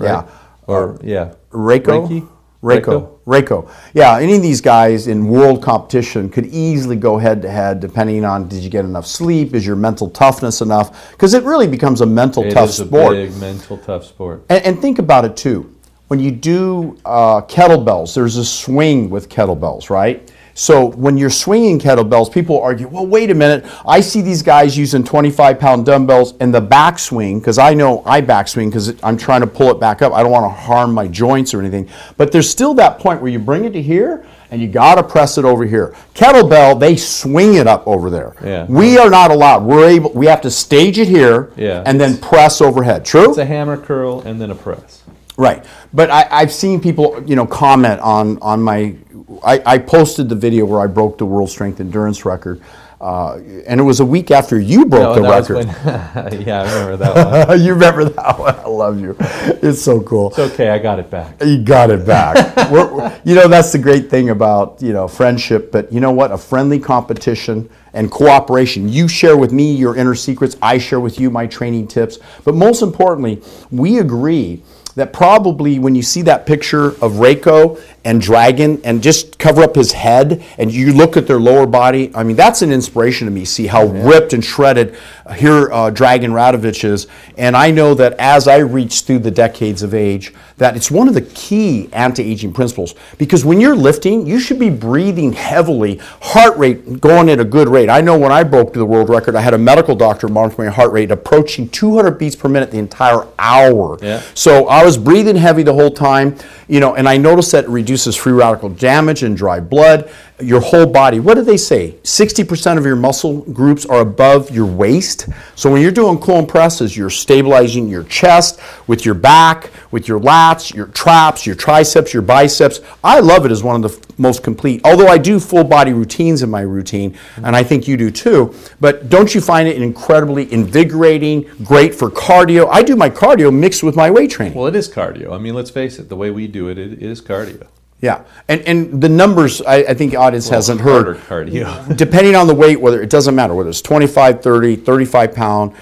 [0.00, 0.14] Yeah.
[0.14, 0.24] right?
[0.66, 1.32] Or yeah.
[1.50, 2.06] Reiko?
[2.08, 2.28] Reiki?
[2.62, 3.18] Reiko.
[3.24, 3.70] Reiko.
[3.94, 8.24] Yeah, any of these guys in world competition could easily go head to head depending
[8.24, 9.54] on did you get enough sleep?
[9.54, 11.12] Is your mental toughness enough?
[11.12, 13.14] Because it really becomes a mental It tough is a sport.
[13.14, 14.44] big mental tough sport.
[14.48, 15.72] And, and think about it too.
[16.08, 20.32] When you do uh, kettlebells, there's a swing with kettlebells, right?
[20.58, 23.64] So when you're swinging kettlebells, people argue, well, wait a minute.
[23.86, 28.20] I see these guys using 25 pound dumbbells in the backswing, because I know I
[28.22, 30.12] backswing because I'm trying to pull it back up.
[30.12, 31.88] I don't want to harm my joints or anything.
[32.16, 35.04] But there's still that point where you bring it to here and you got to
[35.04, 35.94] press it over here.
[36.14, 38.34] Kettlebell, they swing it up over there.
[38.42, 38.66] Yeah.
[38.68, 39.62] We are not allowed.
[39.62, 41.84] We're able, we have to stage it here Yeah.
[41.86, 43.04] and then press overhead.
[43.04, 43.28] True?
[43.28, 45.04] It's a hammer curl and then a press.
[45.38, 48.96] Right, but I, I've seen people, you know, comment on on my.
[49.44, 52.60] I, I posted the video where I broke the world strength endurance record,
[53.00, 53.34] uh,
[53.66, 55.66] and it was a week after you broke the that was record.
[55.68, 57.60] when- yeah, I remember that one.
[57.62, 58.56] you remember that one?
[58.56, 59.14] I love you.
[59.20, 60.30] It's so cool.
[60.30, 61.40] It's okay, I got it back.
[61.44, 62.56] You got it back.
[62.72, 65.70] We're- we're- you know, that's the great thing about, you know, friendship.
[65.70, 66.32] But you know what?
[66.32, 68.88] A friendly competition and cooperation.
[68.88, 70.56] You share with me your inner secrets.
[70.60, 72.18] I share with you my training tips.
[72.44, 74.64] But most importantly, we agree
[74.98, 79.74] that probably when you see that picture of Reiko and Dragan and just cover up
[79.74, 83.30] his head and you look at their lower body, I mean, that's an inspiration to
[83.30, 83.44] me.
[83.44, 84.96] See how ripped and shredded
[85.36, 87.06] here uh, Dragan Radovic is.
[87.36, 91.06] And I know that as I reach through the decades of age, that it's one
[91.06, 96.56] of the key anti-aging principles because when you're lifting, you should be breathing heavily, heart
[96.56, 97.90] rate going at a good rate.
[97.90, 100.68] I know when I broke the world record, I had a medical doctor monitor my
[100.68, 103.98] heart rate approaching 200 beats per minute the entire hour.
[104.00, 104.22] Yeah.
[104.34, 106.36] So I was breathing heavy the whole time,
[106.68, 110.08] you know, and I noticed that it reduces free radical damage and dry blood.
[110.40, 111.18] your whole body.
[111.18, 111.96] What do they say?
[112.04, 115.28] 60% of your muscle groups are above your waist.
[115.56, 120.06] So when you're doing curl and presses, you're stabilizing your chest with your back, with
[120.06, 122.80] your lats, your traps, your triceps, your biceps.
[123.02, 124.80] I love it as one of the most complete.
[124.84, 128.54] Although I do full body routines in my routine, and I think you do too.
[128.80, 132.68] But don't you find it incredibly invigorating, great for cardio?
[132.70, 134.56] I do my cardio mixed with my weight training.
[134.56, 135.32] Well, it is cardio.
[135.32, 136.08] I mean, let's face it.
[136.08, 137.66] The way we do it, it is cardio.
[138.00, 141.48] Yeah, and and the numbers I, I think the audience hasn't harder heard.
[141.48, 141.96] cardio.
[141.96, 145.72] Depending on the weight, whether it doesn't matter whether it's 25, 30, 35 pound,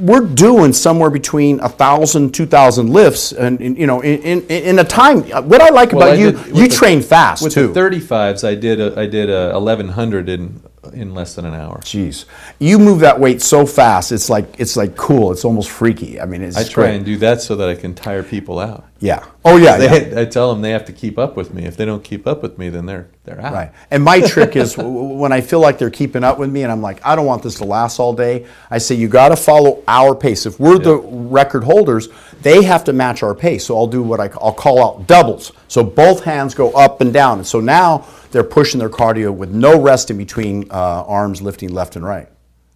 [0.00, 4.42] we're doing somewhere between a thousand, two thousand lifts, and, and, you know, in, in
[4.48, 5.22] in a time.
[5.48, 7.72] What I like Well, about I you, did- with you the- train fast With too.
[7.72, 10.60] the 35s, I did a, I did a 1100 in
[10.92, 11.78] in less than an hour.
[11.80, 12.24] Jeez,
[12.58, 14.12] you move that weight so fast.
[14.12, 15.32] It's like it's like cool.
[15.32, 16.20] It's almost freaky.
[16.20, 16.96] I mean, it's I try great.
[16.96, 18.86] and do that so that I can tire people out.
[18.98, 19.24] Yeah.
[19.44, 19.78] Oh yeah.
[19.78, 19.98] yeah.
[19.98, 21.64] They, I tell them they have to keep up with me.
[21.64, 23.52] If they don't keep up with me, then they're they're out.
[23.52, 23.72] Right.
[23.90, 26.80] And my trick is when I feel like they're keeping up with me and I'm
[26.82, 29.82] like, I don't want this to last all day, I say, you got to follow
[29.86, 30.46] our pace.
[30.46, 32.08] If we're the record holders,
[32.46, 33.66] they have to match our pace.
[33.66, 35.50] So I'll do what I, will call out doubles.
[35.66, 37.38] So both hands go up and down.
[37.38, 41.74] And so now they're pushing their cardio with no rest in between uh, arms lifting
[41.74, 42.28] left and right.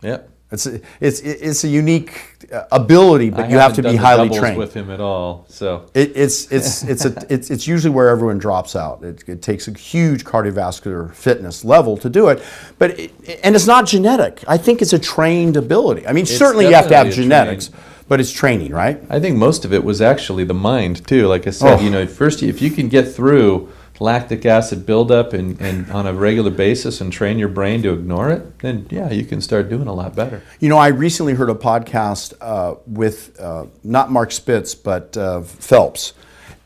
[0.03, 0.29] Yep.
[0.51, 4.29] It's a, it's, it's a unique uh, ability, but I you have to be highly
[4.37, 4.59] trained.
[4.59, 5.47] with him at all.
[5.49, 9.05] So It, it's it's it's a it's, it's usually where everyone drops out.
[9.05, 12.43] It, it takes a huge cardiovascular fitness level to do it,
[12.81, 13.13] but it,
[13.45, 14.43] and it's not genetic.
[14.49, 16.09] I think it's a trained ability.
[16.09, 19.01] I mean, certainly you have to have genetics, trained- but it's training, right?
[19.09, 21.29] I think most of it was actually the mind too.
[21.29, 21.81] Like I said, Oh.
[21.81, 23.69] you know, first if you can get through
[24.01, 28.29] lactic acid buildup and, and on a regular basis and train your brain to ignore
[28.31, 30.43] it, then yeah, you can start doing a lot better.
[30.59, 35.43] You know, I recently heard a podcast uh, with uh, not Mark Spitz, but uh,
[35.43, 36.15] Phelps,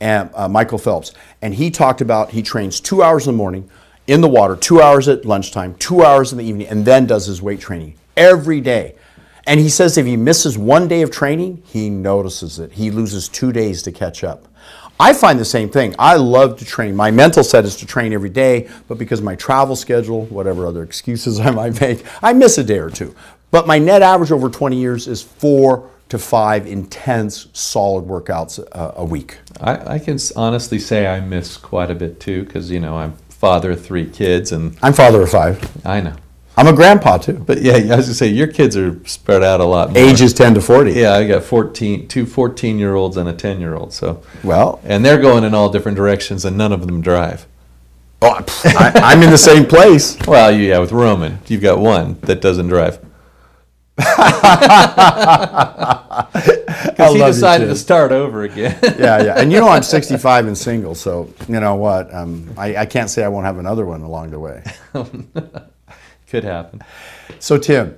[0.00, 3.68] and uh, Michael Phelps, and he talked about he trains two hours in the morning
[4.06, 7.26] in the water, two hours at lunchtime, two hours in the evening, and then does
[7.26, 8.94] his weight training every day.
[9.46, 12.72] And he says if he misses one day of training, he notices it.
[12.72, 14.48] He loses two days to catch up.
[14.98, 15.94] I find the same thing.
[15.98, 16.94] I love to train.
[16.94, 20.82] My mental set is to train every day, but because my travel schedule, whatever other
[20.82, 23.14] excuses I might make, I miss a day or two.
[23.50, 28.92] But my net average over 20 years is four to five intense, solid workouts uh,
[28.96, 29.38] a week.
[29.60, 33.16] I, I can honestly say I miss quite a bit too, because you know I'm
[33.28, 35.86] father of three kids, and I'm father of five.
[35.86, 36.14] I know.
[36.56, 37.32] I'm a grandpa too.
[37.34, 39.98] But yeah, I was gonna say your kids are spread out a lot more.
[40.02, 40.92] Ages 10 to 40.
[40.92, 43.92] Yeah, I got 14, two 14 year olds and a 10 year old.
[43.92, 47.46] So, Well, and they're going in all different directions, and none of them drive.
[48.22, 50.16] oh, I, I'm in the same place.
[50.26, 52.98] Well, you- yeah, with Roman, you've got one that doesn't drive.
[56.94, 58.78] Because he love you, decided to start over again.
[58.82, 59.34] yeah, yeah.
[59.36, 62.12] And you know I'm 65 and single, so you know what?
[62.14, 64.62] Um, I, I can't say I won't have another one along the way.
[66.34, 66.82] Could happen.
[67.38, 67.96] So Tim,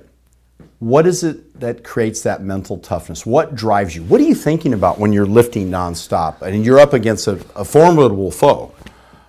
[0.79, 3.25] what is it that creates that mental toughness?
[3.25, 4.03] What drives you?
[4.03, 7.65] What are you thinking about when you're lifting nonstop and you're up against a, a
[7.65, 8.73] formidable foe?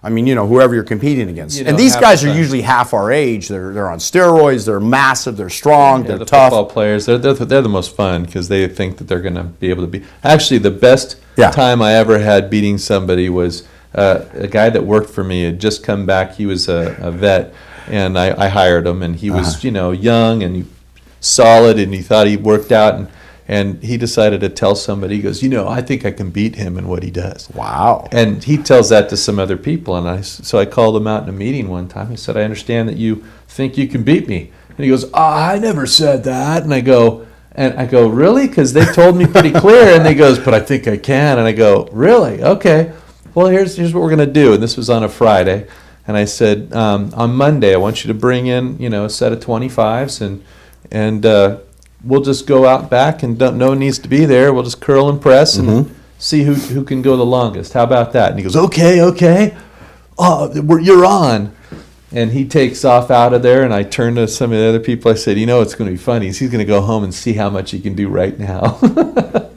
[0.01, 1.59] I mean, you know, whoever you're competing against.
[1.59, 3.49] You know, and these guys the are usually half our age.
[3.49, 4.65] They're, they're on steroids.
[4.65, 5.37] They're massive.
[5.37, 6.03] They're strong.
[6.03, 6.51] Yeah, they're the tough.
[6.53, 9.43] football players, they're, they're, they're the most fun because they think that they're going to
[9.45, 10.05] be able to be.
[10.23, 11.51] Actually, the best Yeah.
[11.51, 15.59] time I ever had beating somebody was uh, a guy that worked for me had
[15.61, 16.35] just come back.
[16.37, 17.53] He was a, a vet,
[17.91, 19.39] and I, I hired him, and he Uh-huh.
[19.39, 20.67] was, you know, young and
[21.21, 23.09] solid, and he thought he worked out, and,
[23.49, 26.57] and he decided to tell somebody, he goes, you know, I think I can beat
[26.57, 27.49] him in what he does.
[27.55, 28.07] Wow.
[28.13, 29.97] And he tells that to some other people.
[29.97, 32.13] And I so I called him out in a meeting one time.
[32.13, 34.53] I said, I understand that you think you can beat me.
[34.69, 36.63] And he goes, oh, I never said that.
[36.63, 38.47] And I go, and I go, really?
[38.47, 39.99] Because they told me pretty clear.
[39.99, 41.39] And he goes, but I think I can.
[41.39, 42.43] And I go, really?
[42.43, 42.93] Okay.
[43.35, 44.53] Well, here's, here's what we're going to do.
[44.53, 45.67] And this was on a Friday.
[46.09, 49.11] And I said, um, on Monday, I want you to bring in, you know, a
[49.11, 50.43] set of 25s and,
[50.91, 51.59] and, uh,
[52.03, 54.53] we'll just go out back and don't, no one needs to be there.
[54.53, 57.73] We'll just curl and press and see who, who can go the longest.
[57.73, 58.31] How about that?
[58.31, 59.57] And he goes, okay, okay.
[60.19, 61.55] Oh, we're, you're on.
[62.11, 64.81] And he takes off out of there, and I turn to some of the other
[64.81, 65.11] people.
[65.11, 66.27] I said, you know, it's going to be funny.
[66.27, 68.79] He's going to go home and see how much he can do right now.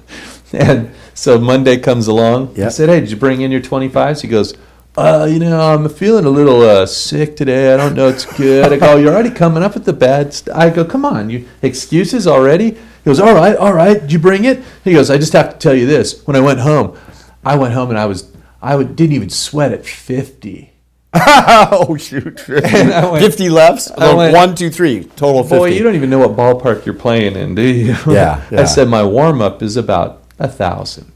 [0.52, 2.62] and so Monday comes along.
[2.62, 4.22] I said, hey, did you bring in your 25s?
[4.22, 4.54] He goes,
[4.98, 7.74] uh, you know, I'm feeling a little uh, sick today.
[7.74, 8.72] I don't know it's good.
[8.74, 10.56] I go, you're already coming up with the bad st-.
[10.56, 12.72] I go, come on, you excuses already?
[12.72, 14.00] He goes, all right, all right.
[14.02, 14.62] Did you bring it?
[14.84, 16.26] He goes, I just have to tell you this.
[16.28, 16.98] When I went home,
[17.44, 20.68] I went home and I was, I would, didn't even sweat at 50.
[21.16, 22.48] oh shoot!
[22.48, 23.92] Went- Fifty lefts.
[23.98, 25.04] Went- one, two, three.
[25.04, 25.58] Total fifty.
[25.58, 27.88] Boy, you don't even know what ballpark you're playing in, do you?
[28.08, 28.62] Yeah, yeah.
[28.62, 31.11] I said my warm up is about a thousand,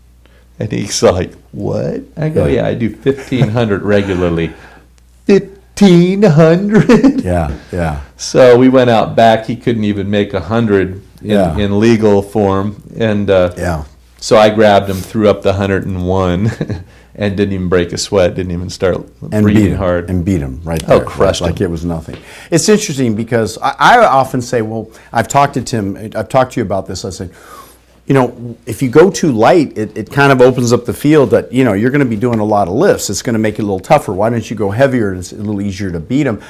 [0.59, 2.61] and he's like, "What?" I go, Yeah.
[2.63, 4.53] "Yeah, I do fifteen hundred regularly."
[5.25, 7.21] fifteen hundred.
[7.21, 8.01] Yeah, yeah.
[8.17, 9.45] So we went out back.
[9.45, 11.57] He couldn't even make a hundred in, Yeah.
[11.57, 13.83] in legal form, and uh, Yeah.
[14.19, 16.51] so I grabbed him, threw up the hundred and one,
[17.15, 18.35] and didn't even break a sweat.
[18.35, 18.97] Didn't even start
[19.31, 20.09] and breathing beat hard.
[20.09, 21.01] and beat him right there.
[21.01, 21.65] Oh, crushed like him.
[21.67, 22.17] it was nothing.
[22.51, 25.97] It's interesting because I, I often say, well, I've talked to Tim.
[26.15, 27.03] I've talked to you about this.
[27.05, 27.31] I said,
[28.07, 31.31] you know, if you go too light, it, it kind of opens up the field
[31.31, 33.09] that you know you're going to be doing a lot of lifts.
[33.09, 34.13] It's going to make it a little tougher.
[34.13, 35.13] Why don't you go heavier?
[35.15, 36.41] It's a little easier to beat them.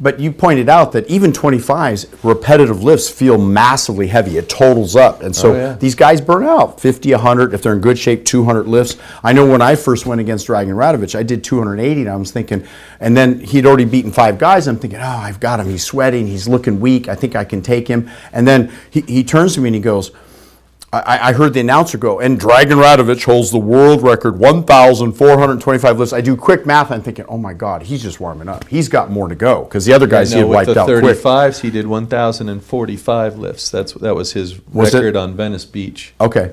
[0.00, 4.38] But you pointed out that even 25s, repetitive lifts feel massively heavy.
[4.38, 5.22] It totals up.
[5.22, 5.74] And so Oh, yeah.
[5.74, 7.54] these guys burn out 50, 100.
[7.54, 8.96] If they're in good shape, 200 lifts.
[9.22, 12.32] I know when I first went against Dragan Radovic, I did 280, and I was
[12.32, 12.66] thinking,
[12.98, 14.66] and then he'd already beaten five guys.
[14.66, 15.68] I'm thinking, oh, I've got him.
[15.70, 16.26] He's sweating.
[16.26, 17.06] He's looking weak.
[17.08, 18.10] I think I can take him.
[18.32, 20.10] And then he, he turns to me and he goes,
[21.06, 26.12] I, I heard the announcer go, and Dragan Radovic holds the world record 1,425 lifts.
[26.12, 26.90] I do quick math.
[26.90, 28.66] I'm thinking, oh my God, he's just warming up.
[28.68, 30.86] He's got more to go because the other guys he had with wiped the out
[30.86, 31.16] quick.
[31.16, 33.70] 35s, he did 1,045 lifts.
[33.70, 34.98] That's that was his Was it?
[34.98, 36.14] record on Venice Beach.
[36.20, 36.50] Okay.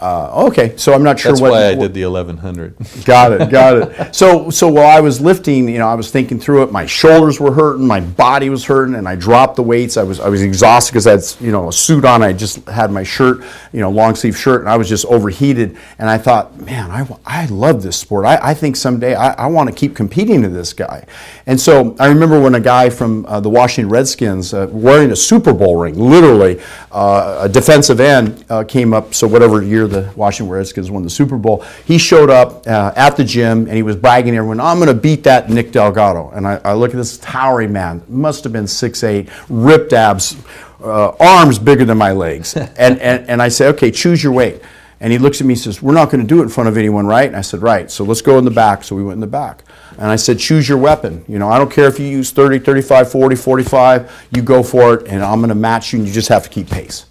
[0.00, 1.52] Uh, okay, so I'm not sure That's what.
[1.52, 2.76] why I did the 1100.
[3.04, 4.14] Got it, got it.
[4.14, 6.72] So, so while I was lifting, you know, I was thinking through it.
[6.72, 9.96] My shoulders were hurting, my body was hurting, and I dropped the weights.
[9.96, 12.22] I was, I was exhausted because I had, you know, a suit on.
[12.22, 13.42] I just had my shirt,
[13.72, 15.76] you know, long sleeve shirt, and I was just overheated.
[15.98, 18.26] And I thought, man, I, I love this sport.
[18.26, 21.06] I, I think someday I, I want to keep competing to this guy.
[21.46, 25.16] And so I remember when a guy from uh, the Washington Redskins, uh, wearing a
[25.16, 26.60] Super Bowl ring, literally,
[26.92, 29.14] uh, a defensive end uh, came up.
[29.14, 33.16] So whatever year the Washington Redskins won the Super Bowl, he showed up uh, at
[33.16, 36.30] the gym and he was bragging to everyone, I'm going to beat that Nick Delgado.
[36.30, 40.36] And I, I look at this towering man, must have been 6'8", ripped abs,
[40.82, 42.56] uh, arms bigger than my legs.
[42.56, 44.62] and, and, and I say, okay, choose your weight.
[44.98, 46.68] And he looks at me and says, We're not going to do it in front
[46.68, 47.26] of anyone, right?
[47.26, 47.90] And I said, Right.
[47.90, 48.82] So let's go in the back.
[48.82, 49.62] So we went in the back.
[49.98, 51.22] And I said, Choose your weapon.
[51.28, 54.94] You know, I don't care if you use 30, 35, 40, 45, you go for
[54.94, 57.06] it, and I'm going to match you, and you just have to keep pace.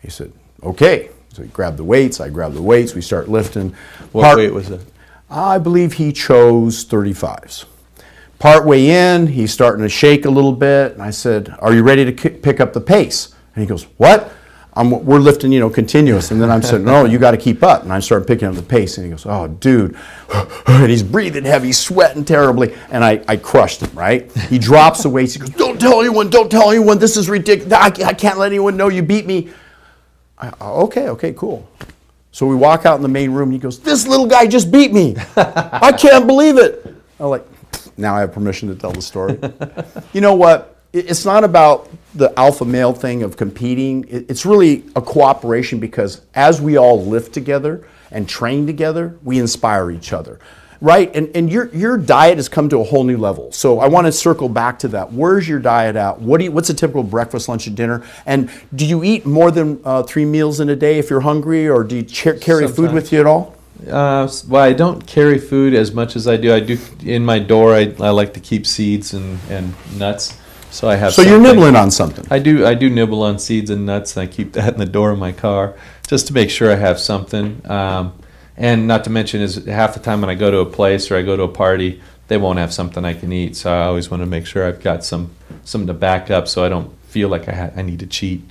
[0.00, 0.32] He said,
[0.64, 1.10] Okay.
[1.32, 2.20] So he grabbed the weights.
[2.20, 2.94] I grabbed the weights.
[2.94, 3.74] We start lifting.
[4.12, 4.80] What Part- weight was it?
[5.30, 7.64] I believe he chose 35s.
[8.38, 11.82] Part way in, he's starting to shake a little bit, and I said, "Are you
[11.82, 14.32] ready to ki- pick up the pace?" And he goes, "What?"
[14.74, 17.62] I'm, we're lifting, you know, continuous, and then I'm saying, "No, you got to keep
[17.62, 19.96] up." And I started picking up the pace, and he goes, "Oh, dude,"
[20.66, 23.96] and he's breathing heavy, sweating terribly, and I, I crushed him.
[23.96, 24.30] Right?
[24.48, 25.34] He drops the weights.
[25.34, 26.28] He goes, "Don't tell anyone!
[26.28, 26.98] Don't tell anyone!
[26.98, 27.72] This is ridiculous!
[27.72, 29.50] I, I can't let anyone know you beat me."
[30.42, 31.68] I, okay, okay, cool.
[32.32, 34.72] So we walk out in the main room, and he goes, "This little guy just
[34.72, 35.16] beat me!
[35.36, 37.46] I can't believe it!" I'm like,
[37.96, 39.38] "Now I have permission to tell the story."
[40.12, 40.76] you know what?
[40.92, 44.04] It's not about the alpha male thing of competing.
[44.08, 49.90] It's really a cooperation because as we all live together and train together, we inspire
[49.90, 50.38] each other.
[50.82, 51.14] Right?
[51.14, 53.52] And, and your, your diet has come to a whole new level.
[53.52, 55.12] So I want to circle back to that.
[55.12, 56.20] Where's your diet at?
[56.20, 58.04] What do you, what's a typical breakfast, lunch, and dinner?
[58.26, 61.68] And do you eat more than uh, three meals in a day if you're hungry,
[61.68, 63.54] or do you ch- carry food with you at all?
[63.88, 66.52] Uh, well, I don't carry food as much as I do.
[66.52, 67.74] I do in my door.
[67.74, 70.36] I, I like to keep seeds and, and nuts.
[70.72, 71.12] So I have.
[71.12, 72.26] So you're nibbling on something.
[72.30, 72.66] I do.
[72.66, 75.18] I do nibble on seeds and nuts, and I keep that in the door of
[75.18, 75.76] my car
[76.08, 77.60] just to make sure I have something.
[77.70, 78.14] Um,
[78.56, 81.16] and not to mention is half the time when I go to a place or
[81.16, 83.56] I go to a party, they won't have something I can eat.
[83.56, 85.30] So I always want to make sure I've got some
[85.64, 88.42] something to back up, so I don't feel like I ha- I need to cheat.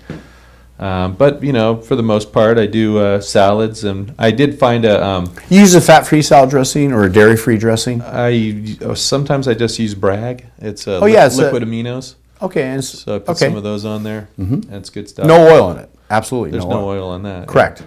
[0.79, 4.57] Um, but you know, for the most part, I do uh, salads, and I did
[4.57, 5.03] find a.
[5.05, 8.01] Um, You use a fat-free salad dressing or a dairy-free dressing?
[8.01, 10.45] I oh, sometimes I just use Bragg.
[10.57, 12.15] It's a Oh, yeah, it's a- liquid aminos.
[12.41, 13.45] Okay, and So I put okay.
[13.45, 14.27] some of those on there.
[14.39, 14.61] Mm-hmm.
[14.61, 15.27] That's good stuff.
[15.27, 15.89] No oil in it.
[16.09, 17.03] Absolutely there's no, no oil.
[17.03, 17.47] oil on that.
[17.47, 17.83] Correct.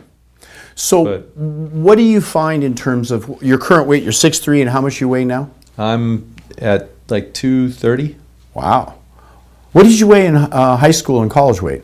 [0.74, 4.02] So, But- what do you find in terms of your current weight?
[4.02, 5.50] You're 6'3", and how much you weigh now?
[5.78, 8.16] I'm at like 230.
[8.54, 8.94] Wow.
[9.72, 11.82] What did you weigh in uh, high school and college weight?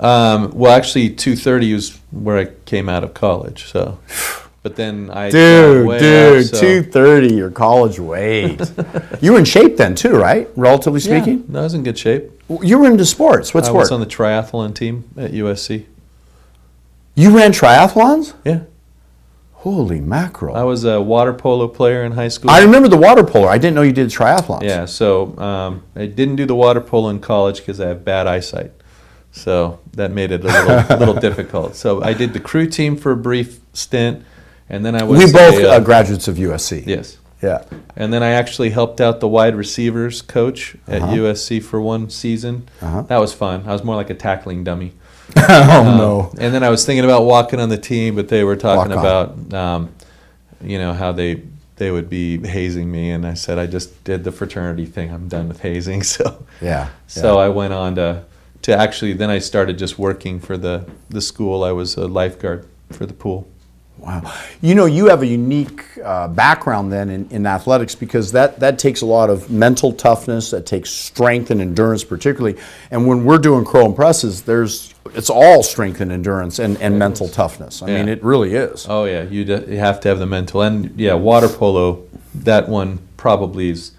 [0.00, 3.66] Um, well, actually, 230 was where I came out of college.
[3.70, 3.98] So,
[4.62, 8.60] but then I Dude, dude, up, so- 230, your college weight.
[9.20, 10.48] you were in shape then too, right?
[10.56, 11.44] Relatively Yeah, speaking?
[11.48, 12.30] no, I was in good shape.
[12.62, 13.54] You were into sports.
[13.54, 15.86] What I was on the triathlon team at USC.
[17.14, 18.34] You ran triathlons?
[18.44, 18.60] Yeah,
[19.52, 20.54] Holy mackerel.
[20.56, 22.50] I was a water polo player in high school.
[22.50, 23.48] I remember the water polo.
[23.48, 24.62] I didn't know you did triathlons.
[24.62, 28.26] Yeah, so um, I didn't do the water polo in college because I have bad
[28.26, 28.72] eyesight.
[29.32, 31.76] So that made it a little, little difficult.
[31.76, 34.22] So I did the crew team for a brief stint,
[34.68, 36.84] and then I was We both a, uh, graduates of USC.
[36.86, 37.64] yes, Yeah.
[37.96, 41.14] and then I actually helped out the wide receivers coach at Uh-huh.
[41.14, 42.68] USC for one season.
[42.82, 43.02] Uh-huh.
[43.02, 43.64] That was fun.
[43.66, 44.92] I was more like a tackling dummy.
[45.36, 46.32] oh Um, no.
[46.38, 49.52] And then I was thinking about walking on the team, but they were talking about,
[49.54, 49.92] um,
[50.62, 51.42] you know, how they
[51.76, 55.10] they would be hazing me, and I said I just did the fraternity thing.
[55.12, 56.02] I'm done with hazing.
[56.14, 56.88] So Yeah.
[57.06, 57.46] so yeah.
[57.46, 58.24] I went on to
[58.62, 61.64] to actually then I started just working for the the school.
[61.64, 63.46] I was a lifeguard for the pool.
[63.98, 64.34] Wow.
[64.60, 68.78] You know, you have a unique uh, background then in, in athletics because that, that
[68.78, 72.58] takes a lot of mental toughness, that takes strength and endurance particularly.
[72.90, 76.98] And when we're doing curl and presses, there's it's all strength and endurance and, and
[76.98, 77.82] mental toughness.
[77.82, 78.86] I mean, it really is.
[78.88, 82.06] Oh yeah, you d- you have to have the mental and yeah, water polo.
[82.34, 83.92] That one probably is.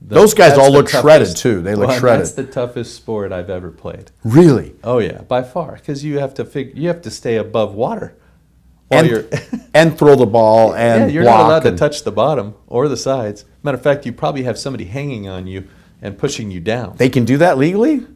[0.00, 1.62] the- Those guys all look shredded, too.
[1.62, 2.20] They look well, shredded.
[2.20, 4.12] That's the toughest sport I've ever played.
[4.24, 4.76] Really?
[4.84, 8.14] Oh yeah, by far, because you have to fig- you have to stay above water
[8.92, 12.54] while And, and throw the ball and yeah, you're not allowed to touch the bottom
[12.66, 13.44] or the sides.
[13.62, 15.68] Matter of fact, you probably have somebody hanging on you
[16.00, 16.96] and pushing you down.
[16.96, 18.06] They can do that legally?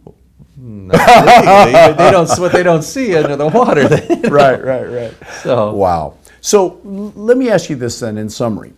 [0.56, 3.82] Not legally, but they don't what they don't see under the water.
[4.30, 5.14] right, right, right.
[5.42, 6.16] so Wow.
[6.40, 8.72] So let me ask you this then in summary.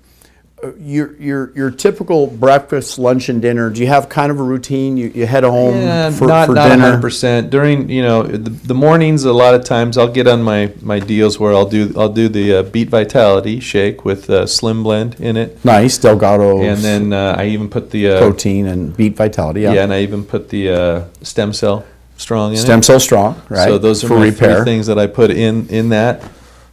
[0.80, 4.96] Your, your, your typical breakfast, lunch, and dinner, do you have kind of a routine?
[4.96, 6.82] You, you head home Yeah, for, not for not dinner?
[6.82, 7.50] hundred percent.
[7.50, 10.98] During you know the, the mornings, a lot of times I'll get on my, my
[10.98, 15.20] deals where I'll do I'll do the uh, Beat Vitality shake with uh, Slim Blend
[15.20, 19.16] in it, Nice, Delgado and then uh, I even put the uh, protein and beat
[19.16, 19.60] vitality.
[19.60, 19.74] Yeah.
[19.74, 21.86] yeah, and I even put the uh, stem cell
[22.16, 22.84] strong in Stem it.
[22.84, 23.68] cell strong, right?
[23.68, 24.56] So those are for my repair.
[24.56, 26.20] three things that I put in in that.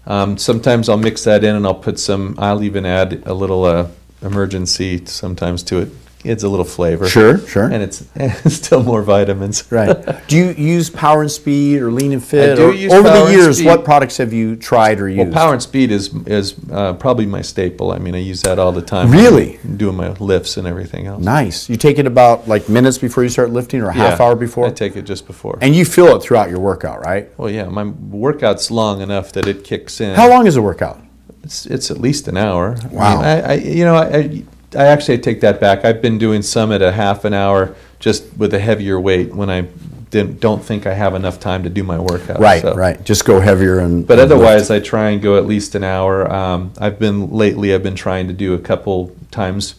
[0.08, 2.36] Um, sometimes I'll mix that in, and I'll put some.
[2.38, 3.88] I'll even add a little uh,
[4.22, 5.90] emergency sometimes to it.
[6.26, 7.08] It's a little flavor.
[7.08, 7.66] Sure, sure.
[7.66, 9.72] And it's, and it's still more vitamins.
[9.72, 9.96] Right.
[10.28, 12.52] Do you use Power and Speed or Lean and Fit?
[12.52, 15.30] I do or- use over Power the years, what products have you tried or used?
[15.30, 17.92] Well, Power and Speed is is uh, probably my staple.
[17.92, 19.12] I mean, I use that all the time.
[19.12, 19.60] Really?
[19.78, 21.24] Doing my lifts and everything else.
[21.24, 21.70] Nice.
[21.70, 24.36] You take it about like minutes before you start lifting or a half Yeah, hour
[24.36, 24.66] before?
[24.68, 25.58] I take it just before.
[25.62, 27.30] and you feel it throughout your workout, right?
[27.38, 30.16] well, yeah, my workout's long enough that it kicks in.
[30.16, 31.00] How long is a workout?
[31.44, 32.76] It's it's at least an hour.
[32.82, 33.16] I Wow.
[33.18, 34.44] mean, I, I you know I,
[34.76, 35.86] I actually take that back.
[35.86, 39.50] I've been doing some at a half an hour just with a heavier weight when
[39.50, 39.68] I
[40.10, 42.40] didn't don't think I have enough time to do my workout.
[42.40, 42.76] Right, so.
[42.76, 43.04] right.
[43.04, 44.06] Just go heavier and.
[44.06, 44.42] But and lift.
[44.42, 46.32] otherwise, I try and go at least an hour.
[46.32, 47.74] Um, I've been lately.
[47.74, 49.76] I've been trying to do a couple times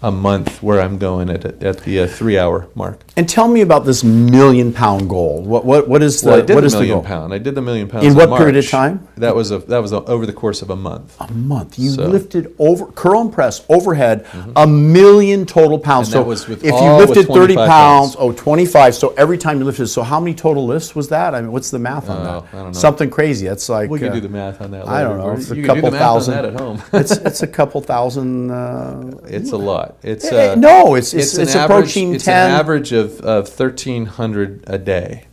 [0.00, 3.00] a month where I'm going at at the uh, three hour mark.
[3.16, 5.42] And tell me about this million pound goal.
[5.42, 7.04] What what what is the Well, I did what the is the million goal?
[7.04, 7.34] pound.
[7.34, 8.38] I did the million pounds In what March.
[8.38, 9.08] period of time?
[9.16, 11.16] That was a that was a, over the course of a month.
[11.20, 11.78] A month.
[11.78, 12.12] You So- Mm-hmm.
[12.12, 14.24] lifted over curl and press overhead
[14.54, 16.12] a million total pounds.
[16.12, 18.16] So that was with if you lifted 30 pounds, pounds.
[18.20, 18.94] oh 25.
[18.94, 21.34] So every time you lifted, so how many total lifts was that?
[21.34, 22.54] I mean, what's the math on Oh, that?
[22.54, 22.72] I don't know.
[22.72, 23.48] Something crazy.
[23.48, 24.86] That's like We can uh, do the math on that.
[24.86, 24.90] Later.
[24.96, 25.32] I don't know.
[25.32, 26.80] It's a couple can the thousand at home.
[26.92, 28.50] it's it's a couple thousand.
[28.52, 29.87] Uh, It's a lot.
[30.02, 32.50] It's Eh, uh, no, it's- it's- an it's average- approaching It's 10.
[32.50, 35.24] an average of of thirteen hundred a day.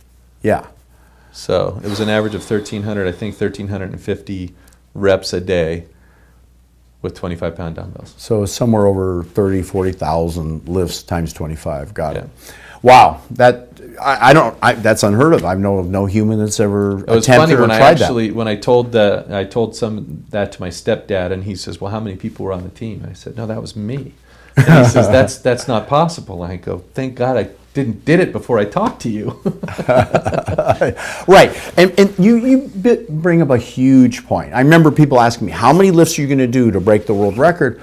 [0.42, 0.64] yeah.
[1.32, 3.06] So it was an average of thirteen hundred.
[3.08, 4.54] I think thirteen hundred and fifty
[4.94, 5.84] reps a day
[7.02, 8.14] with twenty five pound dumbbells.
[8.16, 11.92] So somewhere over 30, 40,000 lifts times 25.
[11.94, 12.28] Got it.
[12.82, 13.20] Wow.
[13.32, 13.68] That
[14.02, 14.56] I, I don't.
[14.62, 15.44] I, that's unheard of.
[15.44, 18.00] I know of no human that's ever It was attempted funny or when I tried
[18.02, 21.80] actually when I told the I told some that to my stepdad, and he says,
[21.80, 24.12] "Well, how many people were on the team?" I said, "No, that was me."
[24.56, 28.20] And he says, "That's that's not possible." And I go, "Thank God I didn't did
[28.20, 29.40] it before I talked to you."
[31.28, 31.52] Right.
[31.76, 34.54] And, and you you bring up a huge point.
[34.54, 37.06] I remember people asking me, "How many lifts are you going to do to break
[37.06, 37.82] the world record?"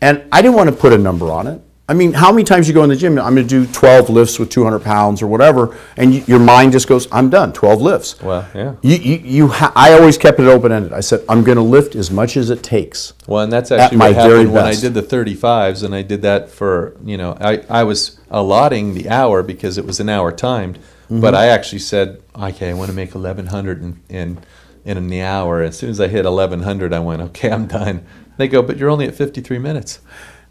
[0.00, 1.60] And I didn't want to put a number on it.
[1.90, 3.18] I mean, how many times you go in the gym?
[3.18, 6.72] I'm going to do 12 lifts with 200 pounds or whatever, and you, your mind
[6.72, 7.54] just goes, "I'm done.
[7.54, 8.74] 12 lifts." Well, yeah.
[8.82, 10.92] You, you, you ha- I always kept it open ended.
[10.92, 13.14] I said, I'm going to lift as much as it takes.
[13.26, 15.94] Well, and that's At actually my what very happened when I did the 35s, and
[15.94, 19.98] I did that for, you know, I, I was allotting the hour because it was
[19.98, 20.78] an hour timed,
[21.08, 21.22] Mm-hmm.
[21.22, 24.38] but I actually said, okay, I want to make 1100 in, in,
[24.84, 25.62] in the hour.
[25.62, 28.04] As soon as I hit 1100, I went, okay, I'm done.
[28.36, 30.00] They go, but you're only at 53 minutes.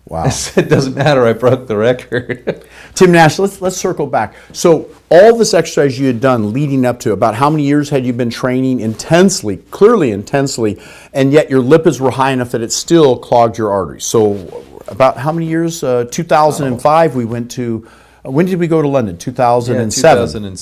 [0.10, 0.24] Wow.
[0.24, 2.66] I said, it doesn't matter, I broke the record.
[2.95, 4.36] Tim Nash, let's, let's circle back.
[4.53, 8.05] So, all this exercise you had done leading up to, about how many years had
[8.05, 10.82] you been training intensely, clearly intensely,
[11.14, 14.05] and yet your lipids were high enough that it still clogged your arteries?
[14.05, 15.84] So, about how many years?
[15.84, 17.88] Uh, 2005, we went to,
[18.26, 19.18] uh, when did we go to London?
[19.18, 19.93] 2007.
[19.93, 20.53] 2000 and,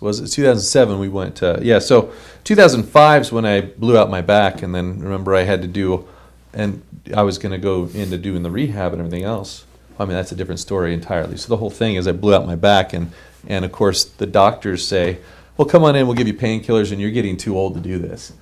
[0.00, 2.12] was it 2007 we went to, yeah, so
[2.44, 6.06] 2005 is when I blew out my back, and then remember I had to do,
[6.54, 6.82] and
[7.14, 9.64] I was going to go into doing the rehab and everything else.
[9.98, 11.36] I mean, that's a different story entirely.
[11.36, 13.12] So the whole thing is I blew out my back, and,
[13.46, 15.18] and of course the doctors say,
[15.56, 17.98] well, come on in, we'll give you painkillers, and you're getting too old to do
[17.98, 18.32] this.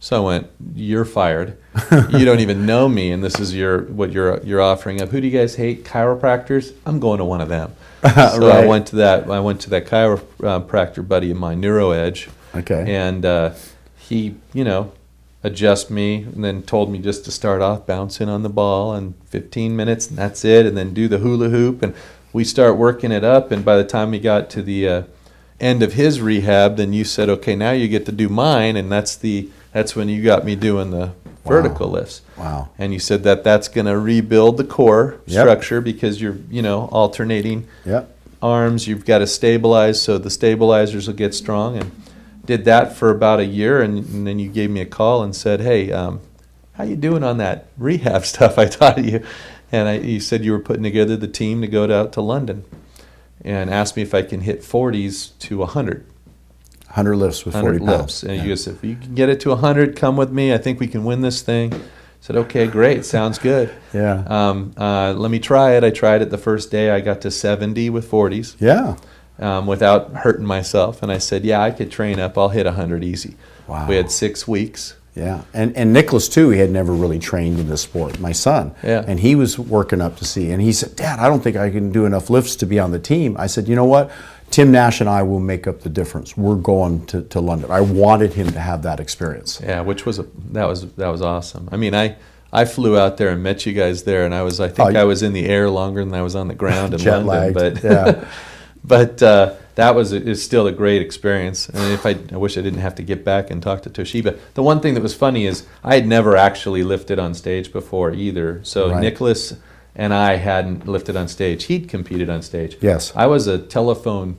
[0.00, 1.56] So I went, "You're fired.
[2.10, 5.10] you don't even know me, and this is your what you're you're offering up.
[5.10, 5.84] Who do you guys hate?
[5.84, 6.72] Chiropractors?
[6.84, 9.30] I'm going to one of them." so I went to that.
[9.30, 12.28] I went to that chiropractor buddy of mine, NeuroEdge.
[12.52, 12.84] Okay.
[12.88, 13.52] And uh,
[13.96, 14.92] he, you know,
[15.44, 19.14] adjust me, and then told me just to start off bouncing on the ball and
[19.26, 21.94] 15 minutes, and that's it, and then do the hula hoop, and
[22.32, 25.02] we start working it up, and by the time we got to the uh,
[25.60, 28.90] end of his rehab, then you said, okay, now you get to do mine, and
[28.90, 31.12] that's the that's when you got me doing the
[31.46, 32.20] vertical lifts.
[32.36, 32.68] Wow.
[32.78, 35.40] And you said that that's going to rebuild the core Yep.
[35.42, 38.14] structure because you're you know alternating Yep.
[38.42, 38.86] arms.
[38.86, 41.78] You've got to stabilize so the stabilizers will get strong.
[41.78, 41.90] And
[42.44, 45.34] did that for about a year, and, and then you gave me a call and
[45.34, 46.20] said, "Hey, um,
[46.72, 49.22] how you doing on that rehab stuff I taught you?"
[49.70, 52.20] And I, you said you were putting together the team to go to, out to
[52.20, 52.64] London,
[53.42, 56.06] and asked me if I can hit 40s to 100.
[56.88, 57.98] 100 lifts with 40 100 pounds.
[58.00, 58.22] lifts.
[58.22, 58.44] And Yeah.
[58.44, 60.52] you said, if you can get it to 100, come with me.
[60.52, 61.72] I think we can win this thing.
[61.72, 61.78] I
[62.20, 63.06] said, okay, great.
[63.06, 63.70] Sounds good.
[63.94, 64.24] Yeah.
[64.26, 65.84] Um, uh, let me try it.
[65.84, 66.90] I tried it the first day.
[66.90, 68.96] I got to 70 with 40s Yeah.
[69.38, 71.02] Um, without hurting myself.
[71.02, 72.36] And I said, yeah, I could train up.
[72.38, 73.36] I'll hit 100 easy.
[73.68, 73.86] Wow.
[73.88, 74.94] We had six weeks.
[75.14, 76.48] Yeah, and and Nicholas too.
[76.48, 78.18] He had never really trained in this sport.
[78.18, 79.04] My son, Yeah.
[79.06, 80.50] and he was working up to see.
[80.50, 82.92] And he said, "Dad, I don't think I can do enough lifts to be on
[82.92, 84.10] the team." I said, "You know what?
[84.50, 86.34] Tim Nash and I will make up the difference.
[86.34, 89.60] We're going to, to London." I wanted him to have that experience.
[89.62, 91.68] Yeah, which was a that was that was awesome.
[91.70, 92.16] I mean, I
[92.50, 94.98] I flew out there and met you guys there, and I was I think Oh,
[95.00, 97.52] I was in the air longer than I was on the ground in Jet London.
[97.52, 98.24] lagged, But yeah.
[98.84, 101.68] but uh, that was is still a great experience.
[101.68, 104.38] And if I I wish I didn't have to get back and talk to Toshiba.
[104.54, 108.12] The one thing that was funny is I had never actually lifted on stage before
[108.12, 108.60] either.
[108.64, 109.00] So Right.
[109.00, 109.54] Nicholas
[109.94, 111.64] and I hadn't lifted on stage.
[111.64, 112.76] He'd competed on stage.
[112.80, 113.12] Yes.
[113.14, 114.36] I was a telephone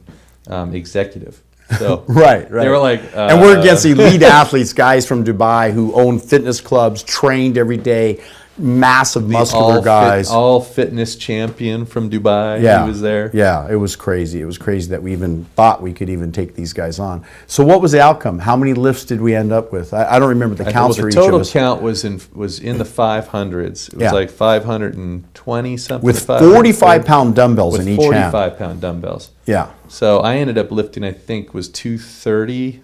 [0.48, 1.42] um, executive.
[1.78, 2.64] So Right, right.
[2.64, 6.60] They were like, and we're uh, against elite athletes, guys from Dubai who own fitness
[6.60, 8.22] clubs, trained every day,
[8.58, 10.30] massive muscular all fit- guys.
[10.30, 12.62] all fitness champion from Dubai.
[12.62, 13.32] yeah, He was there.
[13.34, 14.42] Yeah, it was crazy.
[14.42, 17.24] It was crazy that we even thought we could even take these guys on.
[17.48, 18.40] So, what was the outcome?
[18.40, 19.94] How many lifts did we end up with?
[19.94, 21.52] I, I don't remember the I- counts well, for the each total of us.
[21.52, 23.88] count was in was in the 500s.
[23.90, 24.12] It was Yeah.
[24.12, 26.06] like 520 something.
[26.06, 28.58] with 45 pound dumbbells in each 45 hand.
[28.60, 29.32] pound dumbbells.
[29.46, 29.72] Yeah.
[29.88, 32.82] So I ended up lifting, I think, was 230,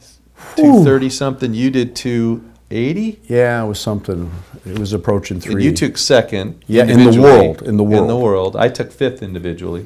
[0.55, 1.53] 230 something.
[1.53, 1.95] You did
[2.70, 3.20] 280.
[3.28, 4.32] Yeah, it was something.
[4.65, 5.63] It was approaching And three.
[5.63, 6.63] you took second.
[6.67, 8.01] Yeah, in the world, in the world.
[8.01, 8.55] In the world.
[8.55, 9.86] I took fifth individually.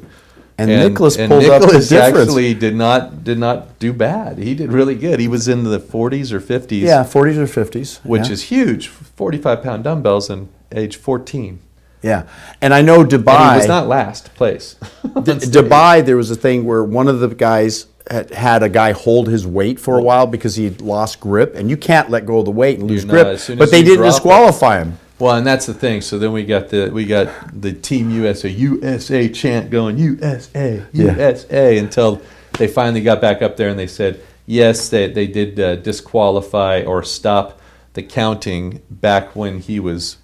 [0.58, 4.38] and, Nicholas and pulled up the Nicholas actually did not did not do bad.
[4.38, 5.20] He did really good.
[5.20, 6.82] He was in the 40s or 50s.
[6.82, 8.06] yeah, 40s or 50s.
[8.06, 8.34] which yeah.
[8.34, 8.88] is huge.
[8.88, 11.60] 45 pound dumbbells and age 14.
[12.02, 12.28] Yeah.
[12.62, 13.40] And I know Dubai.
[13.40, 14.74] And he was not last place.
[15.04, 18.92] D- Dubai, there was a thing where one of the guys had, had a guy
[18.92, 22.40] hold his weight for a while because he lost grip, and you can't let go
[22.40, 23.28] of the weight and lose grip.
[23.28, 24.98] as But they didn't disqualify him.
[25.20, 26.02] Well, and that's the thing.
[26.02, 27.30] So then we got the we got
[27.62, 31.14] the Team USA USA chant going USA Yeah.
[31.16, 32.22] USA until
[32.58, 36.82] they finally got back up there and they said yes they they did uh, disqualify
[36.84, 37.62] or stop
[37.94, 40.18] the counting back when he was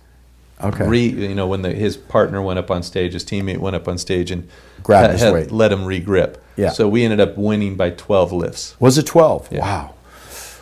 [0.61, 0.86] Okay.
[0.88, 3.88] re you know when the, his partner went up on stage his teammate went up
[3.88, 4.49] on stage and
[4.84, 5.51] Grabbed had- his had weight.
[5.51, 6.36] let him regrip.
[6.55, 6.69] Yeah.
[6.71, 8.75] So we ended up winning by 12 lifts.
[8.80, 9.49] Was it 12?
[9.51, 9.61] Yeah.
[9.61, 9.93] Wow.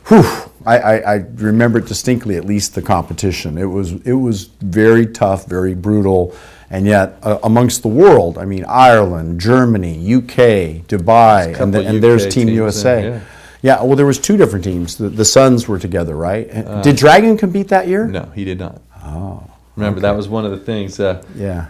[0.07, 0.23] Whew.
[0.65, 3.57] I, I, I remember distinctly at least the competition.
[3.57, 6.35] It was, it was very tough, very brutal,
[6.69, 12.03] and yet uh, amongst the world, I mean, Ireland, Germany, UK, Dubai, and, the, and
[12.03, 13.01] there's Team USA.
[13.01, 13.19] there, yeah.
[13.63, 14.97] Yeah, well, there was two different teams.
[14.97, 16.47] The, the Suns were together, right?
[16.83, 18.03] Did Dragan compete that year?
[18.03, 18.81] Uh, No, he did not.
[19.03, 19.43] Oh.
[19.75, 21.67] Remember that was one of the things uh, Yeah,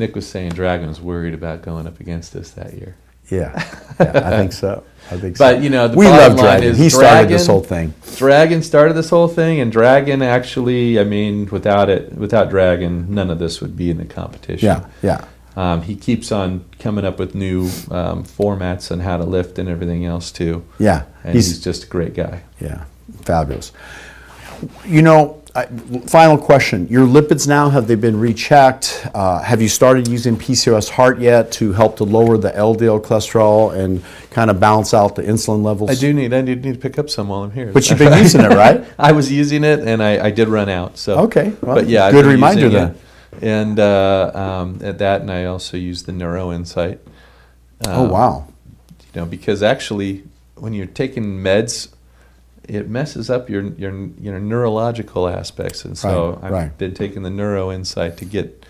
[0.00, 0.52] Nick was saying.
[0.52, 2.96] Dragan was worried about going up against us that year.
[3.30, 3.52] yeah,
[4.00, 4.82] yeah I think so.
[5.10, 5.44] I think so.
[5.44, 6.64] But you know, the we love line Dragan.
[6.64, 7.94] is he started this whole thing.
[8.02, 13.30] Dragan started this whole thing, and Dragan actually, I mean, without it, without Dragan, none
[13.30, 14.66] of this would be in the competition.
[14.66, 15.24] Yeah, yeah.
[15.56, 19.68] Um, he keeps on coming up with new um, formats and how to lift and
[19.68, 20.64] everything else too.
[20.78, 22.44] Yeah, And he's, just a great guy.
[22.60, 22.84] Yeah,
[23.22, 23.72] fabulous.
[24.86, 25.66] You know, I,
[26.06, 26.86] final question.
[26.88, 29.06] Your lipids now, have they been rechecked?
[29.12, 33.74] Uh, have you started using PCOS Heart yet to help to lower the LDL cholesterol
[33.76, 35.90] and kind of balance out the insulin levels?
[35.90, 37.72] I do need I do need to pick up some while I'm here.
[37.72, 38.84] But you've been using it, right?
[38.98, 40.98] I was using it, and I, I did run out.
[40.98, 42.98] So Okay, well, but yeah, good reminder then.
[43.42, 47.00] And uh, um, at that, and I also use the Neuro Insight.
[47.86, 48.46] oh, Um, wow.
[49.14, 50.24] You know, because actually,
[50.56, 51.88] when you're taking meds,
[52.70, 56.78] it messes up your your your neurological aspects, and so Right, I've right.
[56.78, 58.64] been taking the Neuro Insight to get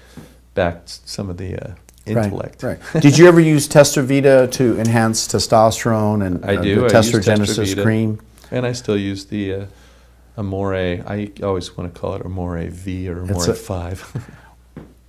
[0.55, 1.75] back some of the uh,
[2.07, 2.63] intellect.
[2.63, 3.03] Right, right.
[3.03, 6.81] Did you ever use Testavita to enhance testosterone and I uh, do.
[6.81, 8.21] the I testogenesis cream?
[8.51, 9.67] And I still use the uh,
[10.37, 10.75] Amore.
[10.75, 14.27] I always want to call it Amore V or Amore a- Five.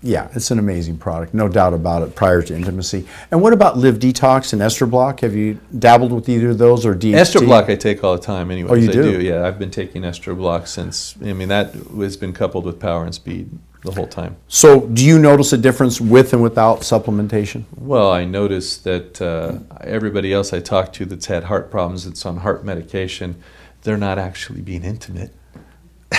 [0.04, 3.08] Yeah, it's an amazing product, no doubt about it, prior to intimacy.
[3.30, 5.20] And what about Live Detox and Ester Block?
[5.20, 7.14] Have you dabbled with either of those or DHT?
[7.14, 8.72] Ester block I take all the time anyway.
[8.72, 9.22] Oh, you I do?
[9.22, 13.06] Yeah, I've been taking Ester block since, I mean, that has been coupled with power
[13.06, 13.52] and speed
[13.84, 14.38] the whole time.
[14.48, 17.66] So, do you notice a difference with and without supplementation?
[17.78, 22.26] Well, I noticed that uh, everybody else I talk to that's had heart problems, that's
[22.26, 23.42] on heart medication,
[23.84, 25.34] they're not actually being intimate.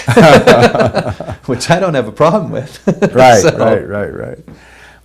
[1.46, 2.78] Which I don't have a problem with.
[3.14, 4.38] Right, So- right, right, right.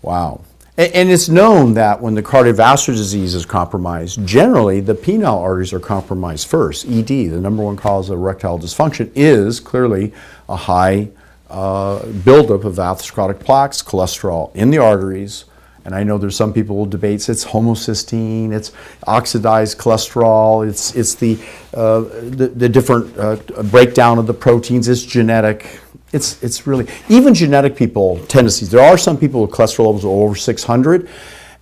[0.01, 0.41] Wow.
[0.77, 5.73] And, and it's known that when the cardiovascular disease is compromised, generally the penile arteries
[5.73, 6.85] are compromised first.
[6.87, 10.13] ED, the number one cause of erectile dysfunction, is clearly
[10.47, 11.09] a high
[11.49, 15.45] uh, buildup of atherosclerotic plaques, cholesterol in the arteries.
[15.87, 18.73] And I know there's some people who debate it's homocysteine, it's
[19.07, 21.39] oxidized cholesterol, it's, it's the,
[21.73, 23.37] uh, the, the different uh,
[23.71, 25.79] breakdown of the proteins, it's genetic.
[26.11, 28.69] It's, it's really, even genetic people tendencies.
[28.69, 31.07] There are some people with cholesterol levels over 600,